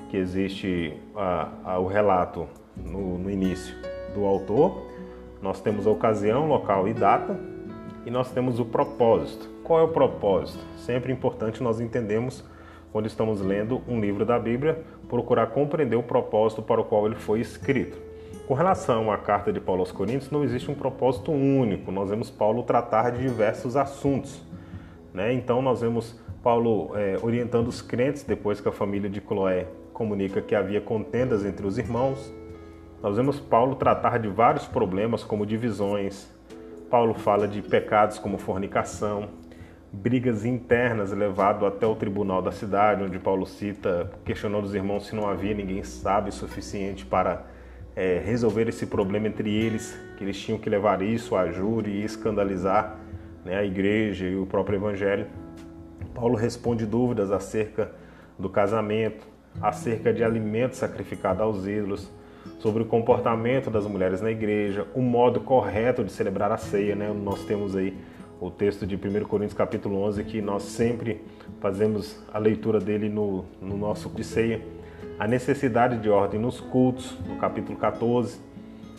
que 0.10 0.17
existe 0.17 0.93
a, 1.15 1.50
a, 1.65 1.79
o 1.79 1.88
relato 1.88 2.48
no, 2.75 3.17
no 3.17 3.29
início 3.29 3.75
do 4.13 4.25
autor, 4.25 4.88
nós 5.41 5.60
temos 5.60 5.86
a 5.86 5.89
ocasião, 5.89 6.48
local 6.48 6.88
e 6.88 6.93
data, 6.93 7.38
e 8.05 8.12
nós 8.12 8.32
temos 8.32 8.60
o 8.60 8.65
propósito. 8.65 9.50
Qual 9.63 9.79
é 9.79 9.84
o 9.84 9.88
propósito? 9.88 10.63
Sempre 10.77 11.12
importante 11.12 11.62
nós 11.62 11.79
entendemos 11.79 12.43
quando 12.91 13.08
estamos 13.08 13.41
lendo 13.41 13.82
um 13.88 14.00
livro 14.00 14.25
da 14.25 14.38
Bíblia, 14.38 14.84
procurar 15.10 15.48
compreender 15.48 15.96
o 15.96 16.03
propósito 16.03 16.62
para 16.62 16.79
o 16.79 16.84
qual 16.84 17.05
ele 17.08 17.15
foi 17.15 17.39
escrito. 17.39 17.98
Com 18.48 18.53
relação 18.53 19.12
à 19.12 19.17
carta 19.17 19.51
de 19.51 19.60
Paulo 19.60 19.82
aos 19.82 19.91
Coríntios, 19.91 20.29
não 20.29 20.43
existe 20.43 20.70
um 20.70 20.75
propósito 20.75 21.32
único. 21.32 21.91
Nós 21.91 22.10
vemos 22.10 22.29
Paulo 22.29 22.62
tratar 22.63 23.12
de 23.12 23.22
diversos 23.22 23.75
assuntos. 23.75 24.41
Né? 25.13 25.34
Então, 25.34 25.62
nós 25.62 25.82
vemos 25.82 26.20
Paulo 26.41 26.91
é, 26.98 27.17
orientando 27.22 27.67
os 27.67 27.82
crentes 27.82 28.24
depois 28.24 28.60
que 28.60 28.67
a 28.67 28.72
família 28.72 29.10
de 29.10 29.22
Cloé 29.22 29.67
comunica 29.93 30.41
que 30.41 30.55
havia 30.55 30.82
contendas 30.82 31.46
entre 31.46 31.65
os 31.65 31.77
irmãos. 31.77 32.34
Nós 33.01 33.15
vemos 33.15 33.39
Paulo 33.39 33.75
tratar 33.75 34.17
de 34.17 34.27
vários 34.27 34.65
problemas, 34.65 35.24
como 35.24 35.46
divisões. 35.46 36.27
Paulo 36.89 37.13
fala 37.13 37.48
de 37.48 37.62
pecados 37.62 38.17
como 38.17 38.38
fornicação, 38.38 39.29
brigas 39.91 40.46
internas 40.46 41.12
levado 41.12 41.65
até 41.65 41.86
o 41.86 41.96
tribunal 41.96 42.41
da 42.41 42.51
cidade, 42.51 43.03
onde 43.03 43.20
Paulo 43.20 43.46
cita, 43.46 44.12
questionando 44.25 44.63
os 44.63 44.74
irmãos 44.74 45.08
se 45.08 45.15
não 45.15 45.27
havia 45.27 45.53
ninguém 45.53 45.84
sábio 45.84 46.32
suficiente 46.32 47.05
para 47.05 47.46
é, 47.96 48.22
resolver 48.24 48.67
esse 48.67 48.86
problema 48.88 49.27
entre 49.27 49.53
eles, 49.53 49.98
que 50.17 50.24
eles 50.24 50.39
tinham 50.39 50.60
que 50.60 50.70
levar 50.70 51.01
isso 51.01 51.36
a 51.36 51.51
júri 51.51 51.91
e 51.91 52.03
escandalizar 52.03 53.02
né, 53.45 53.57
a 53.57 53.63
igreja 53.63 54.25
e 54.25 54.35
o 54.35 54.45
próprio 54.45 54.77
evangelho. 54.77 55.27
Paulo 56.13 56.35
responde 56.35 56.85
dúvidas 56.85 57.31
acerca 57.31 57.91
do 58.38 58.50
casamento, 58.50 59.27
acerca 59.62 60.13
de 60.13 60.23
alimentos 60.23 60.77
sacrificados 60.77 61.41
aos 61.41 61.67
ídolos, 61.67 62.12
sobre 62.59 62.83
o 62.83 62.85
comportamento 62.85 63.69
das 63.69 63.85
mulheres 63.85 64.21
na 64.21 64.31
igreja, 64.31 64.88
o 64.93 65.01
modo 65.01 65.39
correto 65.41 66.03
de 66.03 66.12
celebrar 66.12 66.51
a 66.51 66.57
ceia, 66.57 66.95
né? 66.95 67.13
Nós 67.13 67.43
temos 67.45 67.75
aí 67.75 67.97
o 68.39 68.50
texto 68.50 68.85
de 68.85 68.95
1 68.95 69.23
Coríntios 69.23 69.53
capítulo 69.53 70.01
11, 70.03 70.23
que 70.25 70.41
nós 70.41 70.63
sempre 70.63 71.21
fazemos 71.62 72.21
a 72.33 72.38
leitura 72.38 72.79
dele 72.79 73.07
no, 73.07 73.45
no 73.62 73.77
nosso 73.77 74.09
de 74.09 74.23
ceia, 74.23 74.62
a 75.17 75.27
necessidade 75.27 75.97
de 76.00 76.09
ordem 76.09 76.39
nos 76.39 76.59
cultos, 76.59 77.17
no 77.27 77.38
capítulo 77.38 77.77
14, 77.77 78.39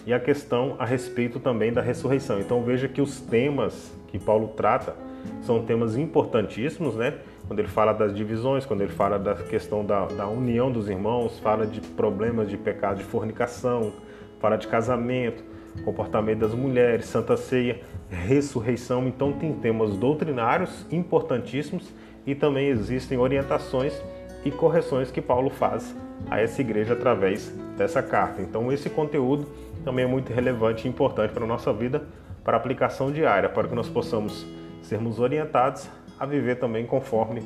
e 0.06 0.12
a 0.12 0.20
questão 0.20 0.76
a 0.78 0.84
respeito 0.84 1.38
também 1.38 1.72
da 1.72 1.82
ressurreição. 1.82 2.40
Então 2.40 2.62
veja 2.62 2.88
que 2.88 3.02
os 3.02 3.20
temas 3.20 3.92
que 4.14 4.18
Paulo 4.20 4.52
trata 4.56 4.94
são 5.42 5.64
temas 5.64 5.96
importantíssimos, 5.96 6.94
né? 6.94 7.14
Quando 7.48 7.58
ele 7.58 7.66
fala 7.66 7.92
das 7.92 8.14
divisões, 8.14 8.64
quando 8.64 8.82
ele 8.82 8.92
fala 8.92 9.18
da 9.18 9.34
questão 9.34 9.84
da, 9.84 10.06
da 10.06 10.28
união 10.28 10.70
dos 10.70 10.88
irmãos, 10.88 11.40
fala 11.40 11.66
de 11.66 11.80
problemas 11.80 12.48
de 12.48 12.56
pecado 12.56 12.98
de 12.98 13.02
fornicação, 13.02 13.92
fala 14.38 14.56
de 14.56 14.68
casamento, 14.68 15.42
comportamento 15.84 16.38
das 16.38 16.54
mulheres, 16.54 17.06
Santa 17.06 17.36
Ceia, 17.36 17.80
ressurreição. 18.08 19.08
Então, 19.08 19.32
tem 19.32 19.52
temas 19.52 19.96
doutrinários 19.96 20.86
importantíssimos 20.92 21.92
e 22.24 22.36
também 22.36 22.68
existem 22.68 23.18
orientações 23.18 24.00
e 24.44 24.50
correções 24.52 25.10
que 25.10 25.20
Paulo 25.20 25.50
faz 25.50 25.92
a 26.30 26.40
essa 26.40 26.60
igreja 26.60 26.92
através 26.92 27.52
dessa 27.76 28.00
carta. 28.00 28.40
Então, 28.40 28.70
esse 28.70 28.88
conteúdo 28.88 29.48
também 29.84 30.04
é 30.04 30.08
muito 30.08 30.32
relevante 30.32 30.86
e 30.86 30.88
importante 30.88 31.32
para 31.32 31.42
a 31.42 31.48
nossa 31.48 31.72
vida, 31.72 32.06
para 32.44 32.56
aplicação 32.56 33.10
diária, 33.10 33.48
para 33.48 33.66
que 33.66 33.74
nós 33.74 33.88
possamos 33.88 34.46
sermos 34.82 35.18
orientados 35.18 35.88
a 36.20 36.26
viver 36.26 36.56
também 36.56 36.86
conforme 36.86 37.42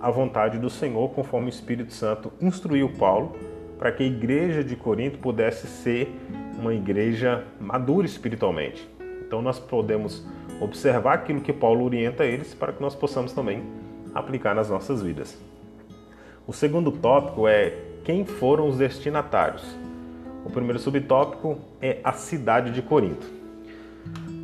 a 0.00 0.10
vontade 0.10 0.58
do 0.58 0.68
Senhor, 0.68 1.08
conforme 1.10 1.46
o 1.46 1.48
Espírito 1.48 1.92
Santo 1.92 2.30
instruiu 2.40 2.90
Paulo, 2.90 3.34
para 3.78 3.90
que 3.90 4.02
a 4.02 4.06
igreja 4.06 4.62
de 4.62 4.76
Corinto 4.76 5.18
pudesse 5.18 5.66
ser 5.66 6.14
uma 6.58 6.74
igreja 6.74 7.44
madura 7.58 8.06
espiritualmente. 8.06 8.88
Então 9.26 9.40
nós 9.40 9.58
podemos 9.58 10.24
observar 10.60 11.14
aquilo 11.14 11.40
que 11.40 11.52
Paulo 11.52 11.84
orienta 11.84 12.24
eles 12.24 12.54
para 12.54 12.72
que 12.72 12.82
nós 12.82 12.94
possamos 12.94 13.32
também 13.32 13.62
aplicar 14.14 14.54
nas 14.54 14.70
nossas 14.70 15.02
vidas. 15.02 15.36
O 16.46 16.52
segundo 16.52 16.92
tópico 16.92 17.48
é 17.48 17.74
quem 18.04 18.24
foram 18.24 18.68
os 18.68 18.76
destinatários. 18.76 19.64
O 20.44 20.50
primeiro 20.50 20.78
subtópico 20.78 21.58
é 21.80 21.98
a 22.04 22.12
cidade 22.12 22.70
de 22.70 22.82
Corinto. 22.82 23.43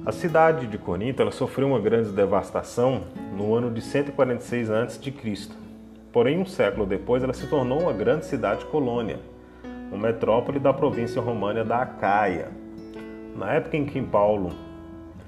A 0.05 0.13
cidade 0.13 0.67
de 0.67 0.79
Corinto 0.79 1.21
ela 1.21 1.31
sofreu 1.31 1.69
uma 1.69 1.79
grande 1.79 2.11
devastação 2.11 3.03
no 3.37 3.55
ano 3.55 3.71
de 3.71 3.81
146 3.81 4.71
a.C. 4.71 5.13
Porém, 6.13 6.39
um 6.39 6.47
século 6.47 6.87
depois, 6.87 7.23
ela 7.23 7.33
se 7.33 7.47
tornou 7.47 7.83
uma 7.83 7.93
grande 7.93 8.27
cidade 8.27 8.65
colônia 8.67 9.21
uma 9.91 10.07
metrópole 10.07 10.61
da 10.61 10.73
província 10.73 11.21
romana 11.21 11.65
da 11.65 11.83
Acaia. 11.83 12.49
Na 13.37 13.53
época 13.53 13.77
em 13.77 13.85
que 13.85 14.01
Paulo 14.01 14.53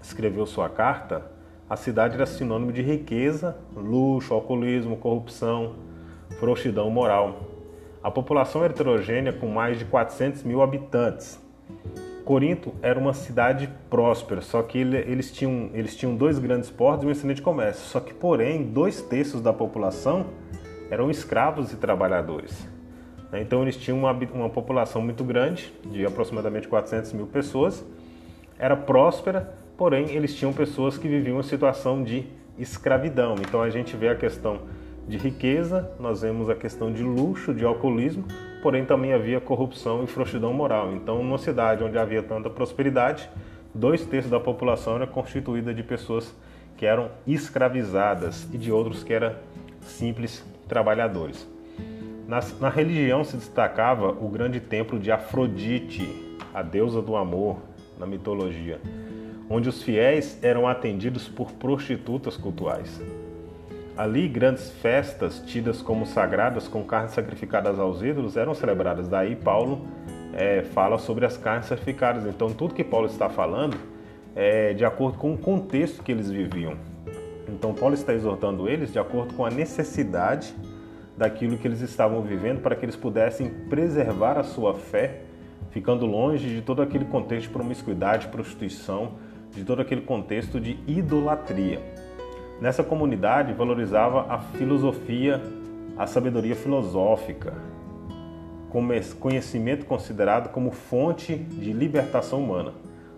escreveu 0.00 0.46
sua 0.46 0.68
carta, 0.68 1.26
a 1.68 1.74
cidade 1.74 2.14
era 2.14 2.26
sinônimo 2.26 2.72
de 2.72 2.80
riqueza, 2.80 3.56
luxo, 3.74 4.32
alcoolismo, 4.32 4.96
corrupção, 4.96 5.74
frouxidão 6.38 6.88
moral. 6.90 7.40
A 8.02 8.10
população 8.10 8.62
era 8.62 8.72
heterogênea 8.72 9.32
com 9.32 9.48
mais 9.48 9.78
de 9.78 9.84
400 9.84 10.44
mil 10.44 10.62
habitantes. 10.62 11.40
Corinto 12.24 12.72
era 12.80 12.98
uma 12.98 13.12
cidade 13.12 13.68
próspera, 13.90 14.40
só 14.40 14.62
que 14.62 14.78
eles 14.78 15.30
tinham, 15.32 15.70
eles 15.74 15.96
tinham 15.96 16.14
dois 16.14 16.38
grandes 16.38 16.70
portos 16.70 17.04
e 17.04 17.06
um 17.08 17.10
excelente 17.10 17.42
comércio. 17.42 17.84
Só 17.88 18.00
que, 18.00 18.14
porém, 18.14 18.62
dois 18.62 19.02
terços 19.02 19.40
da 19.40 19.52
população 19.52 20.26
eram 20.90 21.10
escravos 21.10 21.72
e 21.72 21.76
trabalhadores. 21.76 22.66
Né? 23.30 23.40
Então 23.40 23.62
eles 23.62 23.76
tinham 23.76 23.98
uma, 23.98 24.12
uma 24.12 24.50
população 24.50 25.02
muito 25.02 25.24
grande, 25.24 25.72
de 25.86 26.04
aproximadamente 26.04 26.68
400 26.68 27.12
mil 27.14 27.26
pessoas, 27.26 27.84
era 28.58 28.76
próspera, 28.76 29.54
porém 29.76 30.10
eles 30.10 30.34
tinham 30.34 30.52
pessoas 30.52 30.98
que 30.98 31.08
viviam 31.08 31.36
uma 31.36 31.42
situação 31.42 32.04
de 32.04 32.26
escravidão. 32.58 33.34
Então 33.40 33.62
a 33.62 33.70
gente 33.70 33.96
vê 33.96 34.08
a 34.08 34.14
questão 34.14 34.60
de 35.08 35.16
riqueza, 35.16 35.90
nós 35.98 36.22
vemos 36.22 36.48
a 36.48 36.54
questão 36.54 36.92
de 36.92 37.02
luxo, 37.02 37.52
de 37.52 37.64
alcoolismo, 37.64 38.24
porém 38.62 38.84
também 38.84 39.12
havia 39.12 39.40
corrupção 39.40 40.04
e 40.04 40.06
frouxidão 40.06 40.52
moral. 40.52 40.92
Então, 40.92 41.22
numa 41.22 41.38
cidade 41.38 41.82
onde 41.82 41.98
havia 41.98 42.22
tanta 42.22 42.48
prosperidade, 42.48 43.28
dois 43.74 44.04
terços 44.06 44.30
da 44.30 44.38
população 44.38 44.96
era 44.96 45.06
constituída 45.06 45.74
de 45.74 45.82
pessoas 45.82 46.34
que 46.76 46.86
eram 46.86 47.10
escravizadas 47.26 48.48
e 48.52 48.58
de 48.58 48.70
outros 48.70 49.02
que 49.02 49.12
eram 49.12 49.34
simples 49.80 50.44
trabalhadores. 50.68 51.48
Na, 52.26 52.40
na 52.60 52.68
religião 52.68 53.24
se 53.24 53.36
destacava 53.36 54.10
o 54.10 54.28
grande 54.28 54.60
templo 54.60 54.98
de 54.98 55.10
Afrodite, 55.10 56.36
a 56.54 56.62
deusa 56.62 57.02
do 57.02 57.16
amor, 57.16 57.58
na 57.98 58.06
mitologia, 58.06 58.80
onde 59.50 59.68
os 59.68 59.82
fiéis 59.82 60.38
eram 60.42 60.66
atendidos 60.66 61.28
por 61.28 61.52
prostitutas 61.52 62.36
cultuais. 62.36 63.00
Ali, 63.96 64.26
grandes 64.26 64.70
festas, 64.70 65.42
tidas 65.44 65.82
como 65.82 66.06
sagradas, 66.06 66.66
com 66.66 66.82
carnes 66.82 67.12
sacrificadas 67.12 67.78
aos 67.78 68.02
ídolos, 68.02 68.36
eram 68.38 68.54
celebradas. 68.54 69.06
Daí, 69.06 69.36
Paulo 69.36 69.86
é, 70.32 70.62
fala 70.62 70.96
sobre 70.98 71.26
as 71.26 71.36
carnes 71.36 71.66
sacrificadas. 71.66 72.26
Então, 72.26 72.50
tudo 72.52 72.74
que 72.74 72.82
Paulo 72.82 73.06
está 73.06 73.28
falando 73.28 73.76
é 74.34 74.72
de 74.72 74.84
acordo 74.84 75.18
com 75.18 75.34
o 75.34 75.38
contexto 75.38 76.02
que 76.02 76.10
eles 76.10 76.30
viviam. 76.30 76.74
Então, 77.46 77.74
Paulo 77.74 77.94
está 77.94 78.14
exortando 78.14 78.66
eles 78.66 78.90
de 78.90 78.98
acordo 78.98 79.34
com 79.34 79.44
a 79.44 79.50
necessidade 79.50 80.54
daquilo 81.16 81.58
que 81.58 81.68
eles 81.68 81.82
estavam 81.82 82.22
vivendo 82.22 82.62
para 82.62 82.74
que 82.74 82.86
eles 82.86 82.96
pudessem 82.96 83.50
preservar 83.68 84.38
a 84.38 84.42
sua 84.42 84.72
fé, 84.72 85.20
ficando 85.70 86.06
longe 86.06 86.48
de 86.48 86.62
todo 86.62 86.80
aquele 86.80 87.04
contexto 87.04 87.48
de 87.48 87.52
promiscuidade, 87.52 88.28
prostituição, 88.28 89.12
de 89.50 89.64
todo 89.64 89.82
aquele 89.82 90.00
contexto 90.00 90.58
de 90.58 90.78
idolatria. 90.86 91.91
Nessa 92.60 92.84
comunidade 92.84 93.52
valorizava 93.52 94.26
a 94.32 94.38
filosofia, 94.38 95.42
a 95.96 96.06
sabedoria 96.06 96.54
filosófica, 96.54 97.54
conhecimento 99.20 99.84
considerado 99.84 100.50
como 100.50 100.70
fonte 100.70 101.36
de 101.36 101.72
libertação 101.72 102.42
humana. 102.42 102.72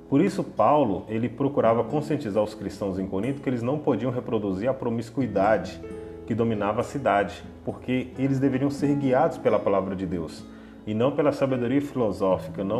Por 0.08 0.20
isso 0.20 0.42
Paulo 0.42 1.04
ele 1.08 1.28
procurava 1.28 1.84
conscientizar 1.84 2.42
os 2.42 2.54
cristãos 2.54 2.98
em 2.98 3.06
Corinto 3.06 3.40
que 3.40 3.48
eles 3.48 3.62
não 3.62 3.78
podiam 3.78 4.10
reproduzir 4.10 4.68
a 4.68 4.74
promiscuidade 4.74 5.80
que 6.26 6.34
dominava 6.34 6.80
a 6.80 6.84
cidade, 6.84 7.42
porque 7.64 8.08
eles 8.18 8.38
deveriam 8.38 8.70
ser 8.70 8.94
guiados 8.96 9.38
pela 9.38 9.58
palavra 9.58 9.94
de 9.94 10.06
Deus 10.06 10.44
e 10.86 10.94
não 10.94 11.12
pela 11.12 11.32
sabedoria 11.32 11.80
filosófica, 11.80 12.62
não 12.62 12.78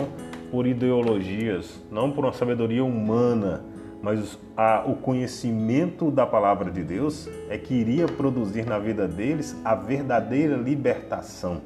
por 0.51 0.67
ideologias, 0.67 1.83
não 1.91 2.11
por 2.11 2.25
uma 2.25 2.33
sabedoria 2.33 2.85
humana, 2.85 3.65
mas 4.05 4.39
a, 4.55 4.85
o 4.87 4.97
conhecimento 4.97 6.11
da 6.11 6.27
palavra 6.27 6.71
de 6.71 6.85
Deus 6.85 7.27
é 7.49 7.57
que 7.57 7.73
iria 7.73 8.07
produzir 8.07 8.67
na 8.67 8.79
vida 8.79 9.09
deles 9.09 9.57
a 9.65 9.75
verdadeira 9.75 10.59
libertação. 10.59 11.63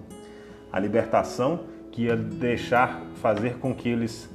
A 0.72 0.78
libertação 0.78 1.64
que 1.90 2.02
ia 2.02 2.14
deixar 2.14 3.02
fazer 3.20 3.56
com 3.56 3.74
que 3.74 3.88
eles 3.88 4.30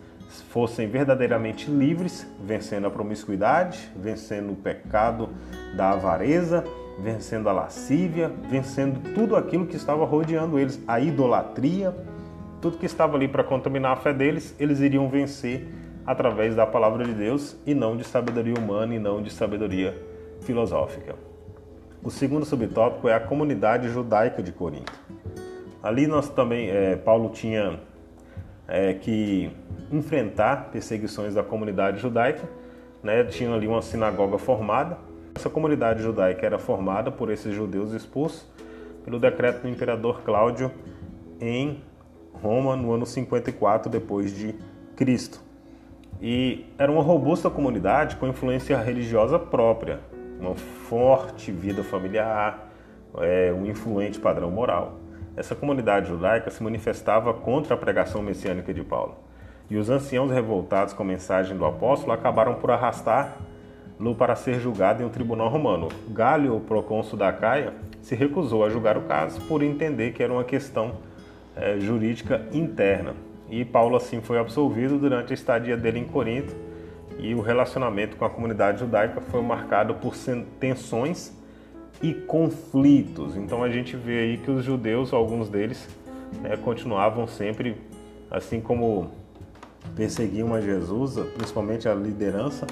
fossem 0.50 0.86
verdadeiramente 0.86 1.72
livres, 1.72 2.28
vencendo 2.44 2.88
a 2.88 2.92
promiscuidade, 2.92 3.90
vencendo 3.96 4.52
o 4.52 4.56
pecado 4.58 5.30
da 5.74 5.92
avareza, 5.92 6.62
vencendo 7.00 7.48
a 7.48 7.54
lascívia, 7.54 8.30
vencendo 8.50 9.14
tudo 9.14 9.34
aquilo 9.34 9.66
que 9.66 9.78
estava 9.78 10.04
rodeando 10.04 10.60
eles, 10.60 10.78
a 10.86 11.00
idolatria, 11.00 11.96
tudo 12.60 12.78
que 12.78 12.86
estava 12.86 13.16
ali 13.16 13.30
para 13.30 13.46
contaminar 13.46 13.94
a 13.94 13.96
fé 13.96 14.12
deles, 14.12 14.54
eles 14.60 14.82
iriam 14.82 15.08
vencer 15.08 15.83
através 16.06 16.56
da 16.56 16.66
palavra 16.66 17.04
de 17.06 17.14
Deus 17.14 17.56
e 17.66 17.74
não 17.74 17.96
de 17.96 18.04
sabedoria 18.04 18.56
humana 18.56 18.96
e 18.96 19.00
não 19.00 19.22
de 19.22 19.32
sabedoria 19.32 19.96
filosófica. 20.42 21.16
O 22.04 22.12
segundo 22.12 22.46
subtópico 22.46 23.08
é 23.08 23.14
a 23.14 23.20
comunidade 23.20 23.90
judaica 23.90 24.44
de 24.44 24.52
Corinto. 24.52 24.92
Ali 25.82 26.08
nós 26.08 26.30
também, 26.30 26.70
é, 26.70 26.96
Paulo 26.96 27.30
tinha 27.30 27.80
é, 28.68 28.94
que 28.94 29.52
enfrentar 29.92 30.70
perseguições 30.72 31.34
da 31.34 31.44
comunidade 31.44 32.00
judaica, 32.00 32.48
né? 33.02 33.24
tinha 33.26 33.54
ali 33.54 33.68
uma 33.68 33.82
sinagoga 33.82 34.38
formada. 34.38 34.98
Essa 35.36 35.50
comunidade 35.50 36.02
judaica 36.02 36.46
era 36.46 36.58
formada 36.58 37.12
por 37.12 37.30
esses 37.32 37.54
judeus 37.54 37.92
expulsos 37.92 38.46
pelo 39.04 39.20
decreto 39.20 39.64
do 39.64 39.68
imperador 39.68 40.22
Cláudio 40.22 40.72
em 41.40 41.82
Roma 42.34 42.76
no 42.76 42.94
ano 42.94 43.06
54 43.06 43.90
depois 43.90 44.36
de 44.36 44.56
Cristo. 44.96 45.43
E 46.22 46.66
era 46.78 46.92
uma 46.92 47.02
robusta 47.02 47.50
comunidade 47.50 48.16
com 48.16 48.28
influência 48.28 48.78
religiosa 48.78 49.38
própria, 49.38 50.00
uma 50.40 50.56
forte 50.56 51.52
vida 51.52 51.84
familiar, 51.84 52.72
é, 53.20 53.54
um 53.54 53.66
influente 53.66 54.20
padrão 54.20 54.50
moral. 54.50 55.00
Essa 55.36 55.56
comunidade 55.56 56.08
judaica 56.08 56.50
se 56.50 56.62
manifestava 56.64 57.34
contra 57.34 57.74
a 57.74 57.78
pregação 57.78 58.22
messiânica 58.22 58.74
de 58.74 58.84
Paulo. 58.84 59.16
E 59.70 59.78
os 59.78 59.90
anciãos 59.90 60.32
revoltados 60.32 60.94
com 60.94 61.04
a 61.04 61.06
mensagem 61.06 61.58
do 61.58 61.66
apóstolo 61.66 62.12
acabaram 62.12 62.56
por 62.56 62.70
arrastá-lo 62.70 64.16
para 64.16 64.36
ser 64.36 64.60
julgado 64.60 65.02
em 65.02 65.06
um 65.06 65.10
tribunal 65.10 65.50
romano. 65.50 65.90
Galho, 66.10 66.56
o 66.56 66.62
procônsul 66.62 67.18
da 67.18 67.34
Caia, 67.34 67.74
se 68.02 68.16
recusou 68.16 68.64
a 68.64 68.70
julgar 68.70 68.98
o 68.98 69.04
caso 69.04 69.42
por 69.42 69.64
entender 69.64 70.12
que 70.12 70.22
era 70.22 70.32
uma 70.32 70.44
questão 70.44 70.94
é, 71.56 71.80
jurídica 71.80 72.46
interna 72.52 73.14
e 73.50 73.64
Paulo 73.64 73.96
assim 73.96 74.22
foi 74.22 74.40
absolvido 74.40 74.98
durante 74.98 75.32
a 75.32 75.34
estadia 75.34 75.78
dele 75.78 76.00
em 76.00 76.06
Corinto 76.06 76.56
e 77.20 77.34
o 77.36 77.42
relacionamento 77.42 78.18
com 78.18 78.26
a 78.26 78.30
comunidade 78.30 78.80
judaica 78.80 79.22
foi 79.22 79.42
marcado 79.42 79.96
por 79.96 80.16
tensões 80.60 81.32
e 82.02 82.14
conflitos. 82.14 83.36
Então 83.36 83.64
a 83.64 83.70
gente 83.70 83.96
vê 83.96 84.20
aí 84.20 84.38
que 84.38 84.52
os 84.52 84.64
judeus, 84.64 85.14
alguns 85.14 85.50
deles, 85.50 85.88
né, 86.42 86.58
continuavam 86.58 87.28
sempre, 87.28 87.78
assim 88.30 88.60
como 88.60 89.12
perseguiam 89.96 90.54
a 90.54 90.62
Jesus, 90.62 91.16
principalmente 91.34 91.88
a 91.88 91.94
liderança, 91.94 92.66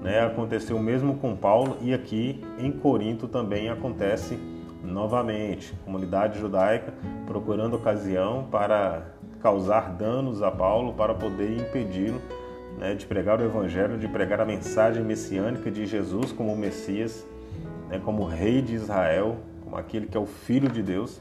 né, 0.00 0.20
aconteceu 0.20 0.76
o 0.76 0.82
mesmo 0.82 1.16
com 1.16 1.36
Paulo 1.36 1.76
e 1.80 1.92
aqui 1.92 2.42
em 2.58 2.70
Corinto 2.72 3.28
também 3.28 3.68
acontece 3.68 4.38
novamente. 4.82 5.72
Comunidade 5.84 6.38
judaica 6.38 6.92
procurando 7.26 7.74
ocasião 7.74 8.46
para 8.50 9.14
causar 9.44 9.92
danos 9.92 10.40
a 10.40 10.50
Paulo 10.50 10.94
para 10.94 11.12
poder 11.12 11.60
impedi-lo 11.60 12.18
né, 12.78 12.94
de 12.94 13.04
pregar 13.04 13.38
o 13.38 13.44
Evangelho, 13.44 13.98
de 13.98 14.08
pregar 14.08 14.40
a 14.40 14.44
mensagem 14.46 15.04
messiânica 15.04 15.70
de 15.70 15.84
Jesus 15.84 16.32
como 16.32 16.56
Messias, 16.56 17.26
né, 17.90 18.00
como 18.02 18.24
Rei 18.24 18.62
de 18.62 18.74
Israel, 18.74 19.36
como 19.62 19.76
aquele 19.76 20.06
que 20.06 20.16
é 20.16 20.20
o 20.20 20.24
Filho 20.24 20.70
de 20.70 20.82
Deus. 20.82 21.20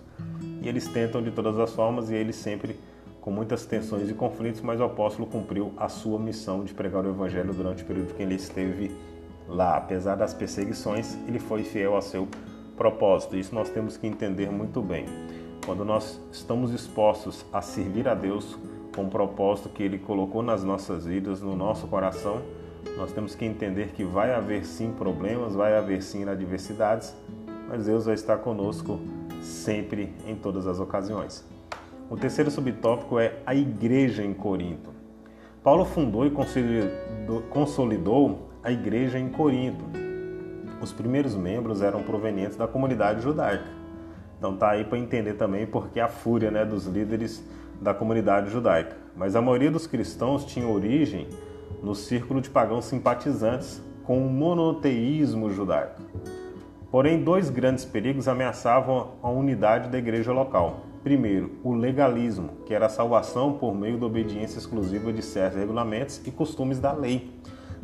E 0.61 0.69
eles 0.69 0.87
tentam 0.87 1.21
de 1.21 1.31
todas 1.31 1.59
as 1.59 1.75
formas 1.75 2.09
e 2.09 2.15
eles 2.15 2.37
sempre 2.37 2.79
com 3.19 3.29
muitas 3.29 3.65
tensões 3.65 4.09
e 4.09 4.13
conflitos, 4.13 4.61
mas 4.61 4.79
o 4.79 4.85
apóstolo 4.85 5.27
cumpriu 5.27 5.73
a 5.75 5.89
sua 5.89 6.17
missão 6.17 6.63
de 6.63 6.73
pregar 6.73 7.05
o 7.05 7.09
Evangelho 7.09 7.53
durante 7.53 7.83
o 7.83 7.85
período 7.85 8.13
que 8.13 8.23
ele 8.23 8.35
esteve 8.35 8.89
lá. 9.49 9.75
Apesar 9.75 10.15
das 10.15 10.33
perseguições, 10.33 11.17
ele 11.27 11.39
foi 11.39 11.65
fiel 11.65 11.93
ao 11.93 12.01
seu 12.01 12.25
propósito. 12.77 13.35
Isso 13.35 13.53
nós 13.53 13.69
temos 13.69 13.97
que 13.97 14.07
entender 14.07 14.49
muito 14.49 14.81
bem. 14.81 15.07
Quando 15.65 15.85
nós 15.85 16.19
estamos 16.29 16.71
dispostos 16.71 17.45
a 17.51 17.61
servir 17.61 18.05
a 18.09 18.13
Deus 18.13 18.57
com 18.93 19.05
o 19.05 19.09
propósito 19.09 19.69
que 19.69 19.81
Ele 19.81 19.97
colocou 19.97 20.43
nas 20.43 20.61
nossas 20.61 21.05
vidas, 21.05 21.41
no 21.41 21.55
nosso 21.55 21.87
coração, 21.87 22.41
nós 22.97 23.13
temos 23.13 23.33
que 23.33 23.45
entender 23.45 23.91
que 23.93 24.03
vai 24.03 24.33
haver 24.33 24.65
sim 24.65 24.91
problemas, 24.91 25.55
vai 25.55 25.77
haver 25.77 26.03
sim 26.03 26.27
adversidades, 26.27 27.15
mas 27.69 27.85
Deus 27.85 28.05
vai 28.05 28.13
estar 28.13 28.37
conosco 28.39 28.99
sempre, 29.41 30.13
em 30.27 30.35
todas 30.35 30.67
as 30.67 30.81
ocasiões. 30.81 31.47
O 32.09 32.17
terceiro 32.17 32.51
subtópico 32.51 33.17
é 33.17 33.37
a 33.45 33.55
igreja 33.55 34.21
em 34.21 34.33
Corinto. 34.33 34.89
Paulo 35.63 35.85
fundou 35.85 36.25
e 36.27 36.31
consolidou 37.49 38.49
a 38.61 38.69
igreja 38.69 39.17
em 39.17 39.29
Corinto. 39.29 39.85
Os 40.81 40.91
primeiros 40.91 41.35
membros 41.35 41.81
eram 41.81 42.03
provenientes 42.03 42.57
da 42.57 42.67
comunidade 42.67 43.21
judaica. 43.21 43.82
Então 44.43 44.57
tá 44.57 44.71
aí 44.71 44.83
para 44.83 44.97
entender 44.97 45.35
também 45.35 45.65
porque 45.65 46.01
a 46.01 46.09
fúria 46.09 46.51
né, 46.51 46.65
dos 46.65 46.85
líderes 46.85 47.41
da 47.79 47.93
comunidade 47.93 48.51
judaica. 48.51 48.97
Mas 49.15 49.37
a 49.37 49.41
maioria 49.41 49.71
dos 49.71 49.87
cristãos 49.87 50.43
tinha 50.43 50.67
origem 50.67 51.29
no 51.81 51.95
círculo 51.95 52.41
de 52.41 52.49
pagãos 52.49 52.83
simpatizantes 52.83 53.81
com 54.03 54.17
o 54.17 54.29
monoteísmo 54.29 55.49
judaico. 55.49 56.01
Porém, 56.91 57.23
dois 57.23 57.49
grandes 57.49 57.85
perigos 57.85 58.27
ameaçavam 58.27 59.11
a 59.23 59.29
unidade 59.29 59.87
da 59.87 59.97
igreja 59.97 60.33
local. 60.33 60.87
Primeiro, 61.05 61.51
o 61.63 61.73
legalismo, 61.73 62.49
que 62.65 62.73
era 62.73 62.87
a 62.87 62.89
salvação 62.89 63.53
por 63.53 63.73
meio 63.73 63.97
da 63.97 64.07
obediência 64.07 64.59
exclusiva 64.59 65.13
de 65.13 65.21
certos 65.21 65.57
regulamentos 65.57 66.19
e 66.27 66.31
costumes 66.31 66.81
da 66.81 66.91
lei, 66.91 67.31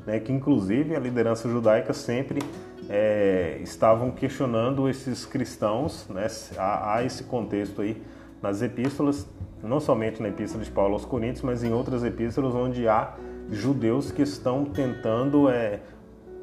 né, 0.06 0.19
que 0.19 0.34
inclusive 0.34 0.93
a 0.93 1.00
liderança 1.00 1.48
judaica 1.48 1.93
sempre 1.93 2.41
é, 2.89 3.60
estavam 3.62 4.10
questionando 4.10 4.89
esses 4.89 5.23
cristãos, 5.23 6.08
né? 6.10 6.25
há, 6.58 6.95
há, 6.95 7.04
esse 7.06 7.23
contexto 7.23 7.82
aí 7.82 8.02
nas 8.41 8.63
epístolas, 8.63 9.28
não 9.62 9.80
somente 9.80 10.21
na 10.21 10.30
epístola 10.30 10.63
de 10.63 10.71
Paulo 10.71 10.93
aos 10.93 11.06
Coríntios, 11.06 11.43
mas 11.43 11.63
em 11.63 11.71
outras 11.71 12.04
epístolas 12.04 12.56
onde 12.56 12.88
há 12.88 13.13
judeus 13.52 14.12
que 14.12 14.23
estão 14.23 14.65
tentando 14.65 15.49
é, 15.49 15.82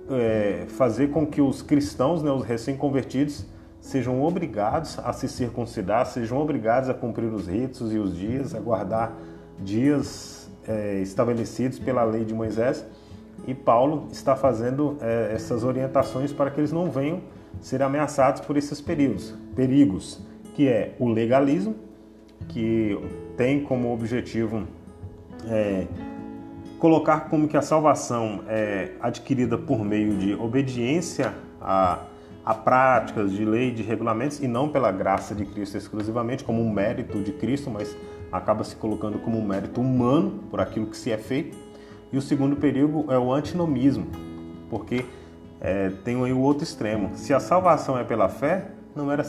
é, 0.09 0.67
fazer 0.69 1.09
com 1.09 1.27
que 1.27 1.41
os 1.41 1.63
cristãos, 1.63 2.23
né, 2.23 2.31
os 2.31 2.45
recém-convertidos, 2.45 3.45
sejam 3.81 4.23
obrigados 4.23 4.99
a 5.01 5.13
se 5.13 5.29
circuncidar, 5.29 6.07
sejam 6.07 6.39
obrigados 6.39 6.89
a 6.89 6.95
cumprir 6.95 7.33
os 7.33 7.49
ritos 7.49 7.93
e 7.93 7.99
os 7.99 8.17
dias, 8.17 8.55
a 8.55 8.61
guardar 8.61 9.17
dias 9.59 10.49
é, 10.67 11.01
estabelecidos 11.01 11.79
pela 11.79 12.05
lei 12.05 12.25
de 12.25 12.35
Moisés 12.35 12.85
e 13.47 13.55
Paulo 13.55 14.09
está 14.11 14.35
fazendo 14.35 14.97
é, 15.01 15.33
essas 15.35 15.63
orientações 15.63 16.33
para 16.33 16.51
que 16.51 16.61
eles 16.61 16.73
não 16.73 16.91
venham 16.91 17.21
ser 17.61 17.83
ameaçados 17.83 18.41
por 18.41 18.57
esses 18.57 18.81
períodos, 18.81 19.35
perigos, 19.55 20.21
que 20.55 20.69
é 20.69 20.95
o 20.99 21.09
legalismo, 21.09 21.75
que 22.49 22.99
tem 23.37 23.63
como 23.63 23.93
objetivo 23.93 24.65
é, 25.49 25.87
colocar 26.79 27.29
como 27.29 27.49
que 27.49 27.57
a 27.57 27.63
salvação 27.63 28.43
é 28.49 28.93
adquirida 29.01 29.57
por 29.57 29.85
meio 29.85 30.17
de 30.17 30.35
obediência 30.35 31.33
a, 31.61 32.01
a 32.45 32.55
práticas 32.55 33.33
de 33.33 33.45
lei, 33.45 33.71
de 33.71 33.83
regulamentos 33.83 34.41
e 34.41 34.47
não 34.47 34.69
pela 34.69 34.93
graça 34.93 35.35
de 35.35 35.45
Cristo 35.47 35.77
exclusivamente 35.77 36.45
como 36.45 36.63
um 36.63 36.71
mérito 36.71 37.21
de 37.21 37.33
Cristo, 37.33 37.71
mas 37.71 37.97
acaba 38.31 38.65
se 38.65 38.77
colocando 38.77 39.19
como 39.19 39.39
um 39.39 39.45
mérito 39.45 39.81
humano 39.81 40.45
por 40.51 40.61
aquilo 40.61 40.87
que 40.87 40.97
se 40.97 41.11
é 41.11 41.19
feito. 41.19 41.57
E 42.13 42.17
o 42.17 42.23
segundo 42.23 42.57
perigo 42.57 43.07
é 43.09 43.19
o 43.19 43.33
antinomismo, 43.33 44.07
porque 44.71 45.05
é, 45.61 45.91
tem 46.05 46.23
aí 46.23 46.33
o 46.33 46.41
outro 46.41 46.63
extremo. 46.63 47.11
Se 47.15 47.35
a 47.35 47.41
salvação 47.41 47.99
é 47.99 48.05
pela 48.05 48.29
fé, 48.29 48.69
não 48.95 49.11
era, 49.11 49.25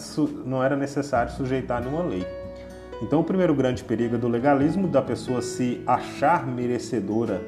não 0.46 0.63
era 0.63 0.76
necessário 0.76 1.32
sujeitar 1.32 1.82
nenhuma 1.82 2.04
lei. 2.04 2.26
Então, 3.02 3.20
o 3.20 3.24
primeiro 3.24 3.54
grande 3.54 3.84
perigo 3.84 4.16
é 4.16 4.18
do 4.18 4.28
legalismo, 4.28 4.88
da 4.88 5.02
pessoa 5.02 5.42
se 5.42 5.82
achar 5.86 6.48
merecedora 6.48 7.42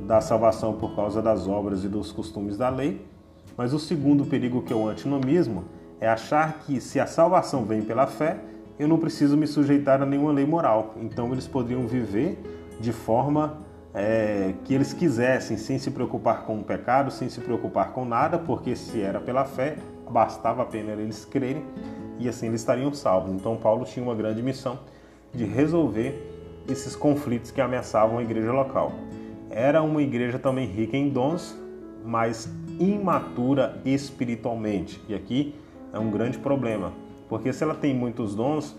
da 0.00 0.20
salvação 0.20 0.74
por 0.74 0.94
causa 0.94 1.20
das 1.20 1.46
obras 1.46 1.84
e 1.84 1.88
dos 1.88 2.12
costumes 2.12 2.56
da 2.56 2.68
lei. 2.68 3.04
Mas 3.56 3.72
o 3.72 3.78
segundo 3.78 4.24
perigo, 4.24 4.62
que 4.62 4.72
é 4.72 4.76
o 4.76 4.86
antinomismo, 4.88 5.64
é 6.00 6.08
achar 6.08 6.60
que 6.60 6.80
se 6.80 7.00
a 7.00 7.06
salvação 7.06 7.64
vem 7.64 7.82
pela 7.82 8.06
fé, 8.06 8.38
eu 8.78 8.86
não 8.88 8.98
preciso 8.98 9.36
me 9.36 9.46
sujeitar 9.46 10.02
a 10.02 10.06
nenhuma 10.06 10.32
lei 10.32 10.46
moral. 10.46 10.94
Então, 11.00 11.32
eles 11.32 11.46
poderiam 11.46 11.86
viver 11.86 12.38
de 12.80 12.92
forma 12.92 13.58
é, 13.98 14.52
que 14.62 14.74
eles 14.74 14.92
quisessem, 14.92 15.56
sem 15.56 15.78
se 15.78 15.90
preocupar 15.90 16.42
com 16.42 16.58
o 16.58 16.62
pecado, 16.62 17.10
sem 17.10 17.30
se 17.30 17.40
preocupar 17.40 17.92
com 17.92 18.04
nada, 18.04 18.38
porque 18.38 18.76
se 18.76 19.00
era 19.00 19.18
pela 19.18 19.46
fé, 19.46 19.76
bastava 20.10 20.62
a 20.62 20.66
pena 20.66 20.92
eles 20.92 21.24
crerem 21.24 21.64
e 22.18 22.28
assim 22.28 22.48
eles 22.48 22.60
estariam 22.60 22.92
salvos. 22.92 23.32
Então 23.32 23.56
Paulo 23.56 23.86
tinha 23.86 24.04
uma 24.04 24.14
grande 24.14 24.42
missão 24.42 24.78
de 25.32 25.44
resolver 25.44 26.14
esses 26.68 26.94
conflitos 26.94 27.50
que 27.50 27.60
ameaçavam 27.60 28.18
a 28.18 28.22
igreja 28.22 28.52
local. 28.52 28.92
Era 29.50 29.82
uma 29.82 30.02
igreja 30.02 30.38
também 30.38 30.66
rica 30.66 30.94
em 30.94 31.08
dons, 31.08 31.56
mas 32.04 32.48
imatura 32.78 33.80
espiritualmente. 33.82 35.02
E 35.08 35.14
aqui 35.14 35.54
é 35.92 35.98
um 35.98 36.10
grande 36.10 36.36
problema, 36.36 36.92
porque 37.30 37.50
se 37.50 37.64
ela 37.64 37.74
tem 37.74 37.94
muitos 37.94 38.34
dons, 38.34 38.76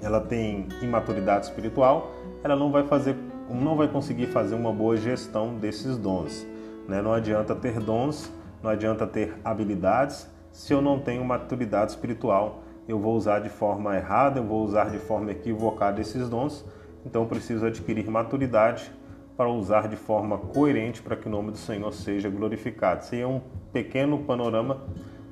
ela 0.00 0.20
tem 0.20 0.66
imaturidade 0.82 1.46
espiritual, 1.46 2.10
ela 2.42 2.56
não 2.56 2.72
vai 2.72 2.82
fazer, 2.88 3.16
não 3.50 3.76
vai 3.76 3.88
conseguir 3.88 4.26
fazer 4.26 4.54
uma 4.54 4.72
boa 4.72 4.96
gestão 4.96 5.54
desses 5.54 5.96
dons. 5.96 6.46
Né? 6.88 7.00
Não 7.00 7.12
adianta 7.12 7.54
ter 7.54 7.78
dons, 7.80 8.32
não 8.62 8.70
adianta 8.70 9.06
ter 9.06 9.34
habilidades 9.44 10.28
se 10.50 10.72
eu 10.72 10.82
não 10.82 10.98
tenho 10.98 11.24
maturidade 11.24 11.92
espiritual. 11.92 12.62
Eu 12.86 12.98
vou 12.98 13.16
usar 13.16 13.40
de 13.40 13.48
forma 13.48 13.96
errada, 13.96 14.40
eu 14.40 14.44
vou 14.44 14.64
usar 14.64 14.90
de 14.90 14.98
forma 14.98 15.30
equivocada 15.30 16.00
esses 16.00 16.28
dons. 16.28 16.64
Então 17.06 17.26
preciso 17.26 17.66
adquirir 17.66 18.08
maturidade 18.10 18.90
para 19.36 19.48
usar 19.48 19.88
de 19.88 19.96
forma 19.96 20.38
coerente 20.38 21.02
para 21.02 21.16
que 21.16 21.26
o 21.26 21.30
nome 21.30 21.50
do 21.50 21.58
Senhor 21.58 21.92
seja 21.92 22.28
glorificado. 22.28 23.00
Esse 23.00 23.20
é 23.20 23.26
um 23.26 23.40
pequeno 23.72 24.18
panorama 24.18 24.82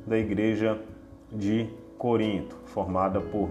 da 0.06 0.18
igreja 0.18 0.80
de 1.30 1.68
Corinto, 1.98 2.56
formada 2.64 3.20
por 3.20 3.50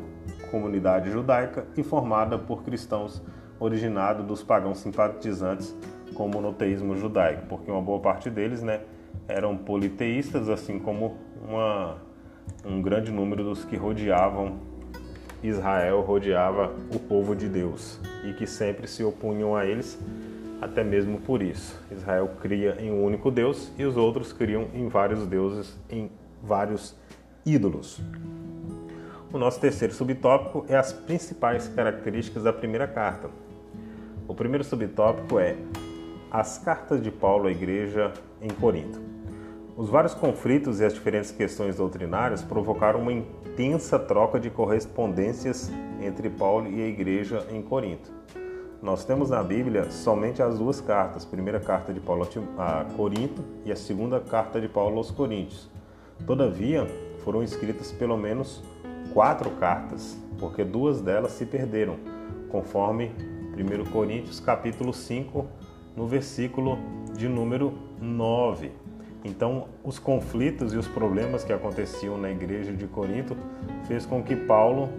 comunidade 0.50 1.12
judaica 1.12 1.68
e 1.78 1.84
formada 1.84 2.38
por 2.38 2.64
cristãos 2.64 3.22
originados 3.60 4.26
dos 4.26 4.44
pagãos 4.44 4.80
simpatizantes 4.80 5.76
com 6.14 6.26
o 6.26 6.30
monoteísmo 6.30 6.96
judaico, 6.96 7.46
porque 7.48 7.70
uma 7.70 7.82
boa 7.82 8.00
parte 8.00 8.30
deles 8.30 8.62
né, 8.62 8.82
eram 9.28 9.56
politeístas, 9.58 10.50
assim 10.50 10.80
como 10.80 11.18
uma, 11.48 11.98
um 12.66 12.82
grande 12.82 13.12
número 13.12 13.44
dos 13.44 13.64
que 13.64 13.76
rodeavam 13.76 14.58
Israel, 15.42 16.02
rodeava 16.02 16.74
o 16.94 17.00
povo 17.00 17.36
de 17.36 17.48
Deus 17.48 18.00
e 18.26 18.34
que 18.34 18.46
sempre 18.46 18.88
se 18.88 19.04
opunham 19.04 19.56
a 19.56 19.66
eles, 19.66 19.98
até 20.62 20.84
mesmo 20.84 21.20
por 21.20 21.42
isso. 21.42 21.80
Israel 21.90 22.30
cria 22.42 22.76
em 22.80 22.92
um 22.92 23.04
único 23.04 23.32
Deus 23.32 23.72
e 23.78 23.86
os 23.86 23.96
outros 23.96 24.34
criam 24.34 24.68
em 24.74 24.88
vários 24.88 25.26
deuses, 25.26 25.78
em 25.90 26.12
vários 26.44 26.96
ídolos. 27.46 28.02
O 29.32 29.38
nosso 29.38 29.60
terceiro 29.60 29.94
subtópico 29.94 30.66
é 30.68 30.76
as 30.76 30.92
principais 30.92 31.68
características 31.68 32.44
da 32.44 32.52
primeira 32.52 32.88
carta. 32.88 33.30
Primeiro 34.40 34.64
subtópico 34.64 35.38
é 35.38 35.58
as 36.32 36.58
cartas 36.60 37.04
de 37.04 37.12
Paulo 37.12 37.48
à 37.48 37.52
igreja 37.52 38.14
em 38.42 38.48
Corinto. 38.48 38.98
Os 39.76 39.90
vários 39.90 40.14
conflitos 40.14 40.80
e 40.80 40.86
as 40.86 40.94
diferentes 40.94 41.30
questões 41.30 41.76
doutrinárias 41.76 42.42
provocaram 42.42 43.02
uma 43.02 43.12
intensa 43.12 44.00
troca 44.00 44.40
de 44.40 44.50
correspondências 44.50 45.70
entre 46.02 46.30
Paulo 46.30 46.70
e 46.70 46.82
a 46.82 46.88
igreja 46.88 47.46
em 47.52 47.62
Corinto. 47.62 48.10
Nós 48.82 49.04
temos 49.04 49.30
na 49.30 49.44
Bíblia 49.44 49.92
somente 49.92 50.42
as 50.42 50.58
duas 50.58 50.80
cartas, 50.80 51.26
a 51.26 51.30
primeira 51.30 51.60
carta 51.60 51.92
de 51.92 52.00
Paulo 52.00 52.26
a 52.58 52.86
Corinto 52.96 53.44
e 53.66 53.74
a 53.74 53.76
segunda 53.76 54.22
carta 54.22 54.62
de 54.62 54.70
Paulo 54.70 55.00
aos 55.00 55.12
Coríntios. 55.12 55.70
Todavia, 56.26 56.88
foram 57.26 57.44
escritas 57.44 57.92
pelo 57.92 58.16
menos 58.16 58.64
quatro 59.14 59.50
cartas, 59.50 60.18
porque 60.40 60.64
duas 60.64 61.02
delas 61.02 61.34
se 61.34 61.46
perderam, 61.46 61.98
conforme 62.50 63.12
1 63.62 63.86
Coríntios 63.92 64.40
capítulo 64.40 64.94
5, 64.94 65.46
no 65.96 66.08
versículo 66.08 66.78
de 67.16 67.28
número 67.28 67.74
9. 68.00 68.72
Então, 69.24 69.68
os 69.84 70.00
conflitos 70.00 70.74
e 70.74 70.78
os 70.78 70.88
problemas 70.88 71.44
que 71.44 71.52
aconteciam 71.52 72.18
na 72.18 72.32
igreja 72.32 72.72
de 72.72 72.88
Corinto 72.88 73.36
fez 73.86 74.06
com 74.06 74.24
que 74.24 74.36
Paulo 74.36 74.90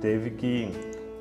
teve 0.00 0.30
que 0.30 0.70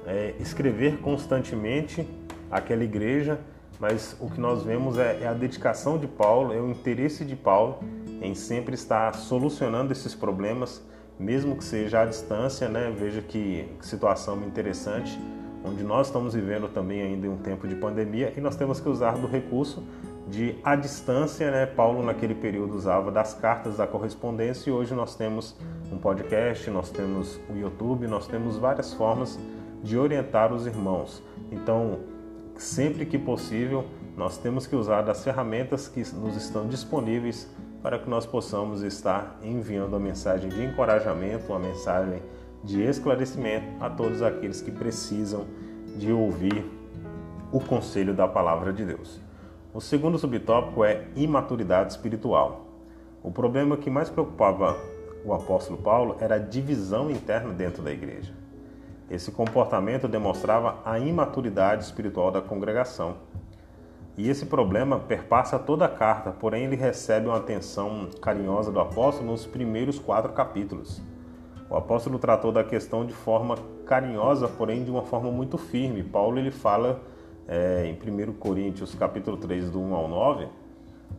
é, 0.05 0.35
escrever 0.39 0.97
constantemente 0.99 2.05
aquela 2.51 2.83
igreja, 2.83 3.39
mas 3.79 4.17
o 4.19 4.29
que 4.29 4.39
nós 4.39 4.63
vemos 4.63 4.97
é, 4.97 5.19
é 5.21 5.27
a 5.27 5.33
dedicação 5.33 5.97
de 5.97 6.07
Paulo, 6.07 6.53
é 6.53 6.59
o 6.59 6.69
interesse 6.69 7.23
de 7.23 7.35
Paulo 7.35 7.79
em 8.21 8.35
sempre 8.35 8.75
estar 8.75 9.15
solucionando 9.15 9.93
esses 9.93 10.13
problemas 10.13 10.81
mesmo 11.19 11.55
que 11.55 11.63
seja 11.63 12.01
à 12.01 12.05
distância, 12.05 12.67
né? 12.67 12.93
Veja 12.97 13.21
que, 13.21 13.67
situação 13.81 14.41
interessante, 14.43 15.17
onde 15.63 15.84
nós 15.84 16.08
estamos 16.08 16.34
vivendo 16.34 16.67
também 16.67 17.02
ainda 17.02 17.28
um 17.30 17.38
tempo 17.38 17.67
de 17.67 17.76
pandemia 17.76 18.34
e 18.36 18.41
nós 18.41 18.56
temos 18.56 18.80
que 18.80 18.89
usar 18.89 19.17
do 19.17 19.28
recurso 19.28 19.84
de 20.28 20.56
à 20.63 20.76
distância, 20.76 21.52
né? 21.52 21.65
Paulo 21.65 22.04
naquele 22.04 22.36
período 22.36 22.76
usava 22.76 23.12
das 23.12 23.34
cartas 23.34 23.78
da 23.78 23.88
correspondência 23.88 24.69
e 24.69 24.73
hoje 24.73 24.93
nós 24.93 25.15
temos 25.15 25.56
um 25.91 25.97
podcast, 25.97 26.69
nós 26.69 26.89
temos 26.89 27.39
o 27.49 27.56
YouTube, 27.56 28.08
nós 28.08 28.28
temos 28.28 28.58
várias 28.58 28.93
formas 28.93 29.39
de 29.84 29.97
orientar 29.97 30.54
os 30.54 30.65
irmãos. 30.65 31.21
Então, 31.52 31.99
sempre 32.56 33.06
que 33.06 33.17
possível, 33.17 33.86
nós 34.15 34.38
temos 34.38 34.65
que 34.65 34.76
usar 34.76 35.02
das 35.02 35.23
ferramentas 35.23 35.88
que 35.88 35.99
nos 36.15 36.36
estão 36.36 36.67
disponíveis 36.67 37.49
para 37.82 37.99
que 37.99 38.10
nós 38.10 38.26
possamos 38.26 38.82
estar 38.82 39.38
enviando 39.43 39.95
a 39.95 39.99
mensagem 39.99 40.49
de 40.49 40.63
encorajamento, 40.63 41.52
uma 41.52 41.60
mensagem 41.60 42.21
de 42.63 42.82
esclarecimento 42.82 43.65
a 43.80 43.89
todos 43.89 44.21
aqueles 44.21 44.62
que 44.62 44.71
precisam 44.71 45.45
de 45.97 46.12
ouvir 46.12 46.65
o 47.52 47.60
conselho 47.60 48.13
da 48.13 48.28
palavra 48.28 48.71
de 48.71 48.86
Deus. 48.86 49.21
O 49.73 49.82
segundo 49.82 50.17
subtópico 50.17 50.84
é 50.84 51.06
imaturidade 51.15 51.91
espiritual. 51.91 52.67
O 53.21 53.32
problema 53.32 53.78
que 53.78 53.89
mais 53.89 54.10
preocupava 54.10 54.78
o 55.26 55.34
apóstolo 55.34 55.78
Paulo 55.78 56.17
era 56.19 56.36
a 56.36 56.39
divisão 56.39 57.10
interna 57.10 57.54
dentro 57.54 57.82
da 57.82 57.91
igreja. 57.91 58.34
Esse 59.10 59.32
comportamento 59.32 60.08
demonstrava 60.08 60.80
a 60.86 60.97
imaturidade 60.97 61.84
espiritual 61.84 62.32
da 62.32 62.41
congregação 62.41 63.17
e 64.17 64.30
esse 64.30 64.45
problema 64.45 64.99
perpassa 64.99 65.58
toda 65.58 65.86
a 65.86 65.89
carta, 65.89 66.32
porém 66.32 66.65
ele 66.65 66.76
recebe 66.76 67.28
uma 67.28 67.38
atenção 67.38 68.10
carinhosa 68.21 68.71
do 68.71 68.80
apóstolo 68.80 69.32
nos 69.32 69.45
primeiros 69.45 69.97
quatro 69.97 70.32
capítulos. 70.34 71.02
O 71.73 71.77
apóstolo 71.77 72.19
tratou 72.19 72.51
da 72.51 72.63
questão 72.63 73.03
de 73.03 73.13
forma 73.13 73.55
carinhosa, 73.88 74.47
porém 74.47 74.83
de 74.83 74.91
uma 74.91 75.01
forma 75.01 75.31
muito 75.31 75.57
firme. 75.57 76.03
Paulo 76.03 76.38
ele 76.38 76.51
fala 76.51 77.01
é, 77.47 77.88
em 77.88 78.27
1 78.27 78.33
Coríntios 78.33 78.93
capítulo 78.93 79.38
3, 79.38 79.71
do 79.71 79.81
1 79.81 79.95
ao 79.95 80.07
9, 80.07 80.47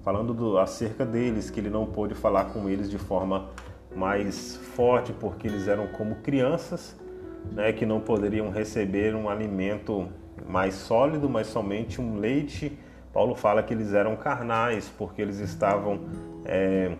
falando 0.05 0.33
do, 0.33 0.57
acerca 0.57 1.05
deles, 1.05 1.51
que 1.51 1.59
ele 1.59 1.71
não 1.71 1.87
pôde 1.87 2.14
falar 2.14 2.53
com 2.53 2.69
eles 2.69 2.88
de 2.88 2.99
forma 2.99 3.49
mais 3.97 4.55
forte, 4.77 5.12
porque 5.12 5.49
eles 5.49 5.67
eram 5.67 5.88
como 5.88 6.14
crianças, 6.23 6.95
né, 7.51 7.73
que 7.73 7.85
não 7.85 7.99
poderiam 7.99 8.49
receber 8.49 9.12
um 9.17 9.29
alimento 9.29 10.07
mais 10.49 10.75
sólido, 10.75 11.29
mas 11.29 11.49
somente 11.49 12.01
um 12.01 12.21
leite. 12.21 12.79
Paulo 13.12 13.35
fala 13.35 13.61
que 13.61 13.75
eles 13.75 13.93
eram 13.93 14.14
carnais, 14.14 14.88
porque 14.97 15.21
eles 15.21 15.40
estavam 15.40 15.99
é, 16.45 16.97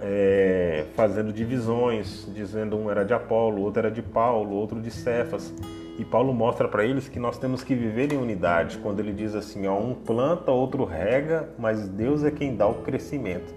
é, 0.00 0.84
fazendo 0.94 1.32
divisões, 1.32 2.26
dizendo 2.34 2.76
um 2.76 2.90
era 2.90 3.04
de 3.04 3.12
Apolo, 3.12 3.62
outro 3.62 3.80
era 3.80 3.90
de 3.90 4.02
Paulo, 4.02 4.54
outro 4.54 4.80
de 4.80 4.90
Cefas. 4.90 5.52
E 5.98 6.04
Paulo 6.04 6.32
mostra 6.32 6.68
para 6.68 6.84
eles 6.84 7.08
que 7.08 7.18
nós 7.18 7.38
temos 7.38 7.64
que 7.64 7.74
viver 7.74 8.12
em 8.12 8.16
unidade, 8.16 8.78
quando 8.78 9.00
ele 9.00 9.12
diz 9.12 9.34
assim: 9.34 9.66
ó, 9.66 9.76
um 9.76 9.94
planta, 9.94 10.52
outro 10.52 10.84
rega, 10.84 11.48
mas 11.58 11.88
Deus 11.88 12.22
é 12.22 12.30
quem 12.30 12.54
dá 12.54 12.68
o 12.68 12.82
crescimento. 12.82 13.52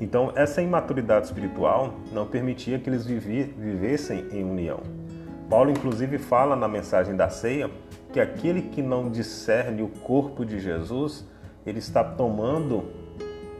Então, 0.00 0.32
essa 0.34 0.62
imaturidade 0.62 1.26
espiritual 1.26 1.94
não 2.12 2.26
permitia 2.26 2.78
que 2.78 2.88
eles 2.88 3.04
vivessem 3.04 4.26
em 4.32 4.44
união. 4.44 4.80
Paulo, 5.48 5.70
inclusive, 5.70 6.18
fala 6.18 6.54
na 6.54 6.68
mensagem 6.68 7.16
da 7.16 7.28
ceia 7.28 7.70
que 8.12 8.20
aquele 8.20 8.62
que 8.62 8.82
não 8.82 9.10
discerne 9.10 9.82
o 9.82 9.88
corpo 9.88 10.44
de 10.44 10.58
Jesus, 10.60 11.26
ele 11.66 11.78
está 11.78 12.04
tomando 12.04 12.84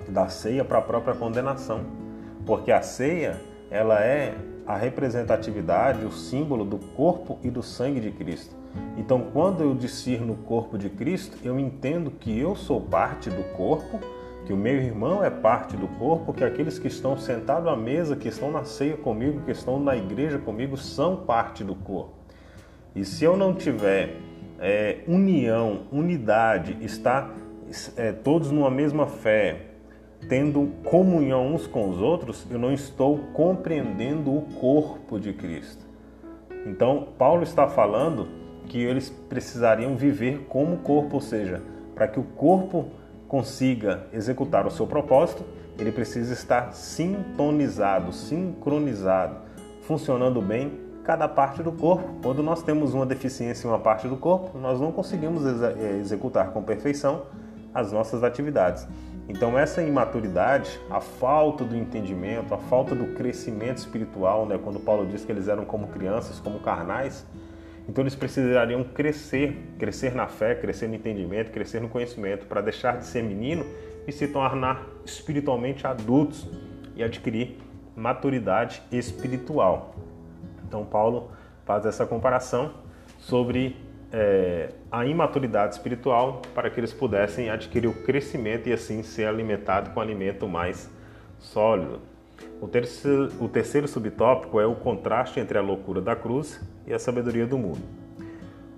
da 0.08 0.28
ceia 0.28 0.64
para 0.64 0.78
a 0.78 0.82
própria 0.82 1.14
condenação, 1.14 1.82
porque 2.46 2.72
a 2.72 2.82
ceia 2.82 3.40
ela 3.70 4.00
é 4.00 4.34
a 4.66 4.76
representatividade, 4.76 6.04
o 6.04 6.12
símbolo 6.12 6.64
do 6.64 6.78
corpo 6.78 7.38
e 7.42 7.50
do 7.50 7.62
sangue 7.62 8.00
de 8.00 8.10
Cristo. 8.10 8.54
Então, 8.96 9.28
quando 9.32 9.62
eu 9.62 9.74
discerno 9.74 10.34
o 10.34 10.36
corpo 10.36 10.76
de 10.76 10.90
Cristo, 10.90 11.38
eu 11.42 11.58
entendo 11.58 12.10
que 12.10 12.38
eu 12.38 12.54
sou 12.54 12.80
parte 12.80 13.30
do 13.30 13.42
corpo, 13.56 13.98
que 14.44 14.52
o 14.52 14.56
meu 14.56 14.74
irmão 14.74 15.24
é 15.24 15.30
parte 15.30 15.76
do 15.76 15.88
corpo, 15.88 16.32
que 16.32 16.44
aqueles 16.44 16.78
que 16.78 16.88
estão 16.88 17.16
sentados 17.16 17.68
à 17.68 17.76
mesa, 17.76 18.16
que 18.16 18.28
estão 18.28 18.50
na 18.50 18.64
ceia 18.64 18.96
comigo, 18.96 19.40
que 19.44 19.50
estão 19.50 19.80
na 19.80 19.96
igreja 19.96 20.38
comigo, 20.38 20.76
são 20.76 21.16
parte 21.16 21.64
do 21.64 21.74
corpo. 21.74 22.12
E 22.94 23.04
se 23.04 23.24
eu 23.24 23.36
não 23.36 23.54
tiver 23.54 24.16
é, 24.58 24.98
união, 25.06 25.82
unidade, 25.92 26.76
estar 26.80 27.34
é, 27.96 28.12
todos 28.12 28.50
numa 28.50 28.70
mesma 28.70 29.06
fé, 29.06 29.67
tendo 30.28 30.68
comunhão 30.84 31.54
uns 31.54 31.66
com 31.66 31.88
os 31.88 32.00
outros, 32.00 32.46
eu 32.50 32.58
não 32.58 32.72
estou 32.72 33.18
compreendendo 33.32 34.34
o 34.34 34.42
corpo 34.60 35.18
de 35.18 35.32
Cristo. 35.32 35.86
Então, 36.66 37.08
Paulo 37.16 37.42
está 37.42 37.68
falando 37.68 38.28
que 38.66 38.78
eles 38.78 39.10
precisariam 39.28 39.96
viver 39.96 40.46
como 40.48 40.78
corpo, 40.78 41.16
ou 41.16 41.20
seja, 41.20 41.62
para 41.94 42.08
que 42.08 42.20
o 42.20 42.22
corpo 42.22 42.86
consiga 43.26 44.06
executar 44.12 44.66
o 44.66 44.70
seu 44.70 44.86
propósito, 44.86 45.44
ele 45.78 45.92
precisa 45.92 46.32
estar 46.32 46.72
sintonizado, 46.72 48.12
sincronizado, 48.12 49.36
funcionando 49.82 50.42
bem 50.42 50.72
cada 51.04 51.28
parte 51.28 51.62
do 51.62 51.72
corpo. 51.72 52.06
Quando 52.22 52.42
nós 52.42 52.62
temos 52.62 52.92
uma 52.92 53.06
deficiência 53.06 53.66
em 53.66 53.70
uma 53.70 53.78
parte 53.78 54.08
do 54.08 54.16
corpo, 54.16 54.58
nós 54.58 54.80
não 54.80 54.92
conseguimos 54.92 55.42
eh, 55.46 55.98
executar 56.00 56.50
com 56.50 56.62
perfeição 56.62 57.22
as 57.72 57.92
nossas 57.92 58.22
atividades. 58.22 58.86
Então 59.28 59.58
essa 59.58 59.82
imaturidade, 59.82 60.80
a 60.88 61.00
falta 61.00 61.62
do 61.62 61.76
entendimento, 61.76 62.54
a 62.54 62.58
falta 62.58 62.94
do 62.94 63.14
crescimento 63.14 63.76
espiritual, 63.76 64.46
né, 64.46 64.58
quando 64.62 64.80
Paulo 64.80 65.06
diz 65.06 65.24
que 65.24 65.30
eles 65.30 65.48
eram 65.48 65.66
como 65.66 65.88
crianças, 65.88 66.40
como 66.40 66.60
carnais, 66.60 67.26
então 67.88 68.02
eles 68.02 68.14
precisariam 68.14 68.84
crescer, 68.84 69.56
crescer 69.78 70.14
na 70.14 70.26
fé, 70.26 70.54
crescer 70.54 70.88
no 70.88 70.94
entendimento, 70.94 71.50
crescer 71.50 71.80
no 71.80 71.88
conhecimento, 71.88 72.46
para 72.46 72.60
deixar 72.60 72.98
de 72.98 73.06
ser 73.06 73.22
menino 73.22 73.64
e 74.06 74.12
se 74.12 74.28
tornar 74.28 74.86
espiritualmente 75.04 75.86
adultos 75.86 76.48
e 76.94 77.02
adquirir 77.02 77.58
maturidade 77.96 78.82
espiritual. 78.92 79.94
Então, 80.66 80.84
Paulo 80.84 81.30
faz 81.64 81.86
essa 81.86 82.06
comparação 82.06 82.72
sobre 83.18 83.76
é, 84.12 84.70
a 84.90 85.04
imaturidade 85.04 85.74
espiritual 85.74 86.42
para 86.54 86.70
que 86.70 86.80
eles 86.80 86.92
pudessem 86.92 87.50
adquirir 87.50 87.88
o 87.88 87.94
crescimento 88.02 88.68
e 88.68 88.72
assim 88.72 89.02
ser 89.02 89.26
alimentado 89.26 89.90
com 89.90 90.00
alimento 90.00 90.48
mais 90.48 90.90
sólido. 91.38 92.00
O 92.60 92.66
terceiro, 92.66 93.30
o 93.40 93.48
terceiro 93.48 93.86
subtópico 93.86 94.60
é 94.60 94.66
o 94.66 94.74
contraste 94.74 95.40
entre 95.40 95.58
a 95.58 95.60
loucura 95.60 96.00
da 96.00 96.16
cruz 96.16 96.60
e 96.86 96.92
a 96.92 96.98
sabedoria 96.98 97.46
do 97.46 97.58
mundo. 97.58 97.82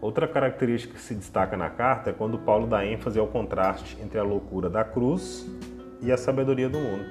Outra 0.00 0.26
característica 0.26 0.94
que 0.94 1.00
se 1.00 1.14
destaca 1.14 1.56
na 1.56 1.68
carta 1.68 2.10
é 2.10 2.12
quando 2.12 2.38
Paulo 2.38 2.66
dá 2.66 2.84
ênfase 2.84 3.18
ao 3.18 3.26
contraste 3.26 3.98
entre 4.02 4.18
a 4.18 4.22
loucura 4.22 4.70
da 4.70 4.82
cruz 4.82 5.46
e 6.00 6.10
a 6.10 6.16
sabedoria 6.16 6.68
do 6.68 6.78
mundo. 6.78 7.04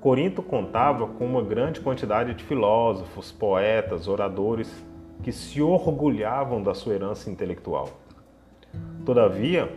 Corinto 0.00 0.40
contava 0.40 1.06
com 1.08 1.26
uma 1.26 1.42
grande 1.42 1.80
quantidade 1.80 2.32
de 2.34 2.44
filósofos, 2.44 3.32
poetas, 3.32 4.06
oradores 4.06 4.70
que 5.22 5.32
se 5.32 5.60
orgulhavam 5.60 6.62
da 6.62 6.74
sua 6.74 6.94
herança 6.94 7.30
intelectual. 7.30 7.88
Todavia, 9.04 9.70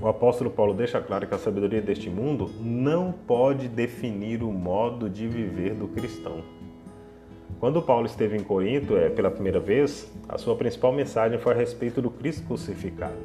o 0.00 0.08
apóstolo 0.08 0.50
Paulo 0.50 0.74
deixa 0.74 1.00
claro 1.00 1.26
que 1.26 1.34
a 1.34 1.38
sabedoria 1.38 1.80
deste 1.80 2.10
mundo 2.10 2.50
não 2.60 3.12
pode 3.12 3.68
definir 3.68 4.42
o 4.42 4.52
modo 4.52 5.08
de 5.08 5.26
viver 5.26 5.74
do 5.74 5.88
cristão. 5.88 6.42
Quando 7.60 7.80
Paulo 7.80 8.06
esteve 8.06 8.36
em 8.36 8.42
Corinto 8.42 8.96
é, 8.96 9.08
pela 9.08 9.30
primeira 9.30 9.60
vez, 9.60 10.12
a 10.28 10.36
sua 10.36 10.56
principal 10.56 10.92
mensagem 10.92 11.38
foi 11.38 11.52
a 11.52 11.56
respeito 11.56 12.02
do 12.02 12.10
Cristo 12.10 12.46
crucificado. 12.46 13.16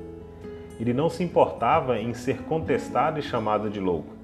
Ele 0.80 0.94
não 0.94 1.10
se 1.10 1.24
importava 1.24 2.00
em 2.00 2.14
ser 2.14 2.44
contestado 2.44 3.20
e 3.20 3.22
chamado 3.22 3.70
de 3.70 3.80
louco. 3.80 4.19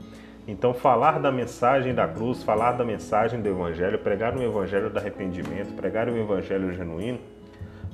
Então, 0.47 0.73
falar 0.73 1.19
da 1.19 1.31
mensagem 1.31 1.93
da 1.93 2.07
cruz, 2.07 2.43
falar 2.43 2.73
da 2.73 2.85
mensagem 2.85 3.41
do 3.41 3.49
Evangelho, 3.49 3.97
pregar 3.97 4.37
um 4.37 4.43
Evangelho 4.43 4.91
do 4.91 4.99
arrependimento, 4.99 5.73
pregar 5.73 6.07
um 6.07 6.15
Evangelho 6.15 6.71
genuíno, 6.71 7.19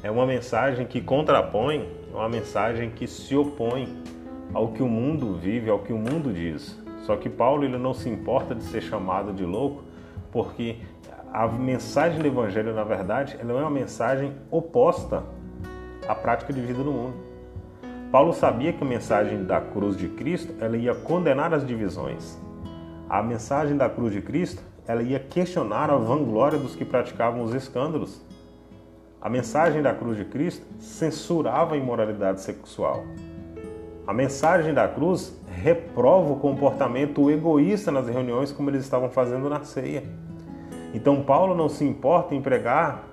é 0.04 0.12
uma 0.12 0.26
mensagem 0.26 0.86
que 0.86 1.00
contrapõe, 1.00 1.88
é 2.14 2.16
uma 2.16 2.28
mensagem 2.28 2.90
que 2.90 3.08
se 3.08 3.36
opõe 3.36 3.88
ao 4.54 4.70
que 4.74 4.84
o 4.84 4.88
mundo 4.88 5.36
vive, 5.36 5.70
ao 5.70 5.80
que 5.80 5.94
o 5.94 5.98
mundo 5.98 6.34
diz. 6.34 6.78
Só 7.06 7.16
que 7.16 7.30
Paulo 7.30 7.64
ele 7.64 7.78
não 7.78 7.94
se 7.94 8.10
importa 8.10 8.54
de 8.54 8.64
ser 8.64 8.82
chamado 8.82 9.32
de 9.32 9.46
louco, 9.46 9.84
porque 10.30 10.78
a 11.32 11.48
mensagem 11.48 12.20
do 12.20 12.28
Evangelho, 12.28 12.74
na 12.74 12.84
verdade, 12.84 13.38
ela 13.40 13.54
é 13.54 13.62
uma 13.62 13.70
mensagem 13.70 14.34
oposta 14.50 15.24
à 16.06 16.14
prática 16.14 16.52
de 16.52 16.60
vida 16.60 16.84
do 16.84 16.92
mundo. 16.92 17.31
Paulo 18.12 18.34
sabia 18.34 18.74
que 18.74 18.84
a 18.84 18.88
mensagem 18.88 19.46
da 19.46 19.62
cruz 19.62 19.96
de 19.96 20.10
Cristo 20.10 20.54
ela 20.60 20.76
ia 20.76 20.94
condenar 20.94 21.54
as 21.54 21.66
divisões. 21.66 22.38
A 23.10 23.24
mensagem 23.24 23.78
da 23.78 23.90
cruz 23.90 24.12
de 24.12 24.22
Cristo 24.22 24.62
ela 24.86 25.02
ia 25.02 25.18
questionar 25.18 25.90
a 25.90 25.96
vanglória 25.96 26.60
dos 26.60 26.76
que 26.76 26.84
praticavam 26.84 27.42
os 27.42 27.54
escândalos. 27.54 28.22
A 29.22 29.30
mensagem 29.30 29.82
da 29.82 29.94
cruz 29.94 30.18
de 30.18 30.26
Cristo 30.26 30.66
censurava 30.78 31.76
a 31.76 31.78
imoralidade 31.78 32.42
sexual. 32.42 33.06
A 34.06 34.14
mensagem 34.14 34.74
da 34.74 34.90
cruz 34.90 35.34
reprova 35.50 36.34
o 36.34 36.40
comportamento 36.40 37.32
egoísta 37.32 37.94
nas 37.94 38.10
reuniões 38.10 38.52
como 38.52 38.70
eles 38.70 38.84
estavam 38.84 39.10
fazendo 39.10 39.50
na 39.50 39.64
ceia. 39.64 40.04
Então 40.94 41.24
Paulo 41.24 41.56
não 41.56 41.70
se 41.70 41.86
importa 41.86 42.36
em 42.36 42.42
pregar 42.42 43.06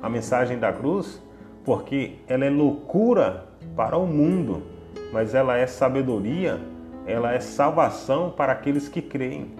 a 0.00 0.08
mensagem 0.08 0.58
da 0.58 0.72
cruz 0.72 1.20
porque 1.62 2.20
ela 2.26 2.46
é 2.46 2.50
loucura 2.50 3.45
para 3.76 3.98
o 3.98 4.06
mundo, 4.06 4.62
mas 5.12 5.34
ela 5.34 5.58
é 5.58 5.66
sabedoria, 5.66 6.58
ela 7.06 7.34
é 7.34 7.40
salvação 7.40 8.30
para 8.30 8.52
aqueles 8.52 8.88
que 8.88 9.02
creem, 9.02 9.54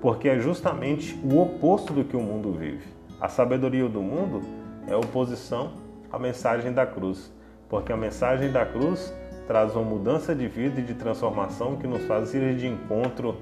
porque 0.00 0.28
é 0.28 0.38
justamente 0.38 1.18
o 1.24 1.40
oposto 1.40 1.92
do 1.92 2.04
que 2.04 2.16
o 2.16 2.20
mundo 2.20 2.52
vive. 2.52 2.86
A 3.20 3.28
sabedoria 3.28 3.88
do 3.88 4.00
mundo 4.00 4.42
é 4.86 4.94
oposição 4.94 5.72
à 6.12 6.18
mensagem 6.18 6.72
da 6.72 6.86
cruz, 6.86 7.32
porque 7.68 7.92
a 7.92 7.96
mensagem 7.96 8.52
da 8.52 8.64
cruz 8.64 9.12
traz 9.48 9.74
uma 9.74 9.84
mudança 9.84 10.34
de 10.34 10.46
vida 10.46 10.80
e 10.80 10.84
de 10.84 10.94
transformação 10.94 11.76
que 11.76 11.86
nos 11.86 12.04
faz 12.04 12.32
ir 12.34 12.54
de 12.56 12.68
encontro 12.68 13.36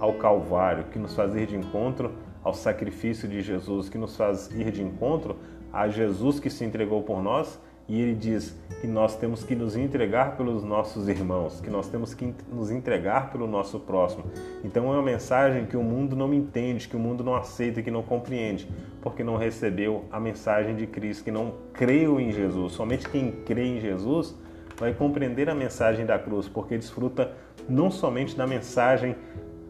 ao 0.00 0.14
Calvário, 0.14 0.84
que 0.84 0.98
nos 0.98 1.14
faz 1.14 1.34
ir 1.34 1.46
de 1.46 1.56
encontro 1.56 2.12
ao 2.42 2.54
sacrifício 2.54 3.28
de 3.28 3.42
Jesus, 3.42 3.88
que 3.88 3.98
nos 3.98 4.16
faz 4.16 4.50
ir 4.52 4.70
de 4.70 4.82
encontro 4.82 5.36
a 5.72 5.88
Jesus 5.88 6.40
que 6.40 6.48
se 6.48 6.64
entregou 6.64 7.02
por 7.02 7.22
nós 7.22 7.58
e 7.88 8.00
ele 8.00 8.14
diz 8.14 8.58
que 8.80 8.86
nós 8.86 9.16
temos 9.16 9.44
que 9.44 9.54
nos 9.54 9.76
entregar 9.76 10.36
pelos 10.36 10.64
nossos 10.64 11.08
irmãos, 11.08 11.60
que 11.60 11.70
nós 11.70 11.88
temos 11.88 12.12
que 12.12 12.34
nos 12.52 12.70
entregar 12.70 13.30
pelo 13.30 13.46
nosso 13.46 13.78
próximo. 13.80 14.24
Então 14.64 14.92
é 14.92 14.96
uma 14.96 15.02
mensagem 15.02 15.66
que 15.66 15.76
o 15.76 15.82
mundo 15.82 16.16
não 16.16 16.34
entende, 16.34 16.88
que 16.88 16.96
o 16.96 16.98
mundo 16.98 17.22
não 17.22 17.34
aceita, 17.34 17.82
que 17.82 17.90
não 17.90 18.02
compreende, 18.02 18.68
porque 19.00 19.22
não 19.22 19.36
recebeu 19.36 20.04
a 20.10 20.18
mensagem 20.18 20.74
de 20.74 20.86
Cristo, 20.86 21.24
que 21.24 21.30
não 21.30 21.54
creu 21.72 22.20
em 22.20 22.32
Jesus. 22.32 22.72
Somente 22.72 23.08
quem 23.08 23.30
crê 23.30 23.64
em 23.64 23.80
Jesus 23.80 24.34
vai 24.76 24.92
compreender 24.92 25.48
a 25.48 25.54
mensagem 25.54 26.04
da 26.04 26.18
cruz, 26.18 26.48
porque 26.48 26.76
desfruta 26.76 27.32
não 27.68 27.90
somente 27.90 28.36
da 28.36 28.46
mensagem 28.46 29.16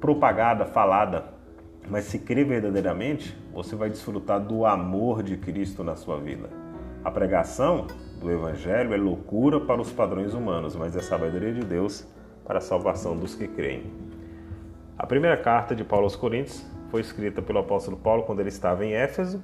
propagada, 0.00 0.64
falada, 0.64 1.36
mas 1.88 2.04
se 2.04 2.18
crê 2.18 2.44
verdadeiramente, 2.44 3.36
você 3.52 3.76
vai 3.76 3.88
desfrutar 3.88 4.40
do 4.40 4.66
amor 4.66 5.22
de 5.22 5.36
Cristo 5.36 5.84
na 5.84 5.94
sua 5.96 6.18
vida. 6.18 6.50
A 7.04 7.10
pregação 7.10 7.86
do 8.20 8.30
Evangelho 8.30 8.94
é 8.94 8.96
loucura 8.96 9.60
para 9.60 9.80
os 9.80 9.92
padrões 9.92 10.34
humanos, 10.34 10.74
mas 10.74 10.96
é 10.96 11.00
sabedoria 11.00 11.52
de 11.52 11.62
Deus 11.62 12.06
para 12.44 12.58
a 12.58 12.62
salvação 12.62 13.16
dos 13.16 13.34
que 13.34 13.46
creem. 13.46 13.84
A 14.98 15.06
primeira 15.06 15.36
carta 15.36 15.74
de 15.74 15.84
Paulo 15.84 16.04
aos 16.04 16.16
Coríntios 16.16 16.64
foi 16.90 17.00
escrita 17.00 17.42
pelo 17.42 17.58
apóstolo 17.58 17.96
Paulo 17.96 18.22
quando 18.22 18.40
ele 18.40 18.48
estava 18.48 18.84
em 18.84 18.94
Éfeso, 18.94 19.42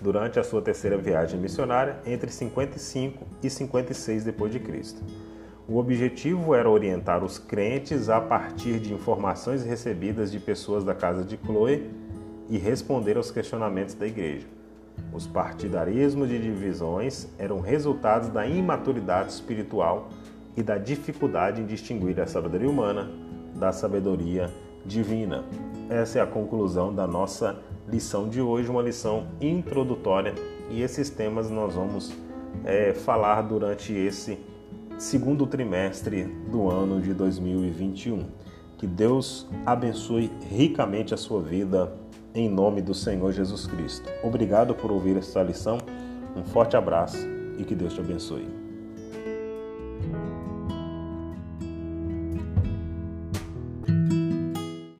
durante 0.00 0.38
a 0.38 0.44
sua 0.44 0.62
terceira 0.62 0.96
viagem 0.96 1.40
missionária, 1.40 1.96
entre 2.06 2.30
55 2.30 3.26
e 3.42 3.50
56 3.50 4.24
depois 4.24 4.52
de 4.52 4.60
Cristo. 4.60 5.02
O 5.68 5.78
objetivo 5.78 6.54
era 6.54 6.70
orientar 6.70 7.24
os 7.24 7.38
crentes 7.38 8.08
a 8.08 8.20
partir 8.20 8.78
de 8.78 8.94
informações 8.94 9.64
recebidas 9.64 10.30
de 10.30 10.38
pessoas 10.38 10.84
da 10.84 10.94
casa 10.94 11.24
de 11.24 11.36
Chloe 11.36 11.90
e 12.48 12.56
responder 12.56 13.16
aos 13.16 13.32
questionamentos 13.32 13.94
da 13.94 14.06
igreja. 14.06 14.55
Os 15.12 15.26
partidarismos 15.26 16.28
de 16.28 16.38
divisões 16.38 17.28
eram 17.38 17.60
resultados 17.60 18.28
da 18.28 18.46
imaturidade 18.46 19.32
espiritual 19.32 20.08
e 20.56 20.62
da 20.62 20.78
dificuldade 20.78 21.60
em 21.60 21.66
distinguir 21.66 22.20
a 22.20 22.26
sabedoria 22.26 22.68
humana 22.68 23.10
da 23.54 23.72
sabedoria 23.72 24.50
divina. 24.84 25.44
Essa 25.88 26.18
é 26.18 26.22
a 26.22 26.26
conclusão 26.26 26.94
da 26.94 27.06
nossa 27.06 27.58
lição 27.88 28.28
de 28.28 28.40
hoje, 28.40 28.68
uma 28.68 28.82
lição 28.82 29.26
introdutória, 29.40 30.34
e 30.70 30.82
esses 30.82 31.10
temas 31.10 31.50
nós 31.50 31.74
vamos 31.74 32.12
é, 32.64 32.92
falar 32.92 33.42
durante 33.42 33.92
esse 33.92 34.38
segundo 34.98 35.46
trimestre 35.46 36.24
do 36.50 36.68
ano 36.68 37.00
de 37.00 37.12
2021. 37.14 38.24
Que 38.76 38.86
Deus 38.86 39.48
abençoe 39.64 40.30
ricamente 40.50 41.14
a 41.14 41.16
sua 41.16 41.40
vida 41.40 41.92
em 42.36 42.50
nome 42.50 42.82
do 42.82 42.92
Senhor 42.92 43.32
Jesus 43.32 43.66
Cristo. 43.66 44.10
Obrigado 44.22 44.74
por 44.74 44.92
ouvir 44.92 45.16
esta 45.16 45.42
lição. 45.42 45.78
Um 46.36 46.44
forte 46.44 46.76
abraço 46.76 47.26
e 47.56 47.64
que 47.64 47.74
Deus 47.74 47.94
te 47.94 48.00
abençoe. 48.00 48.65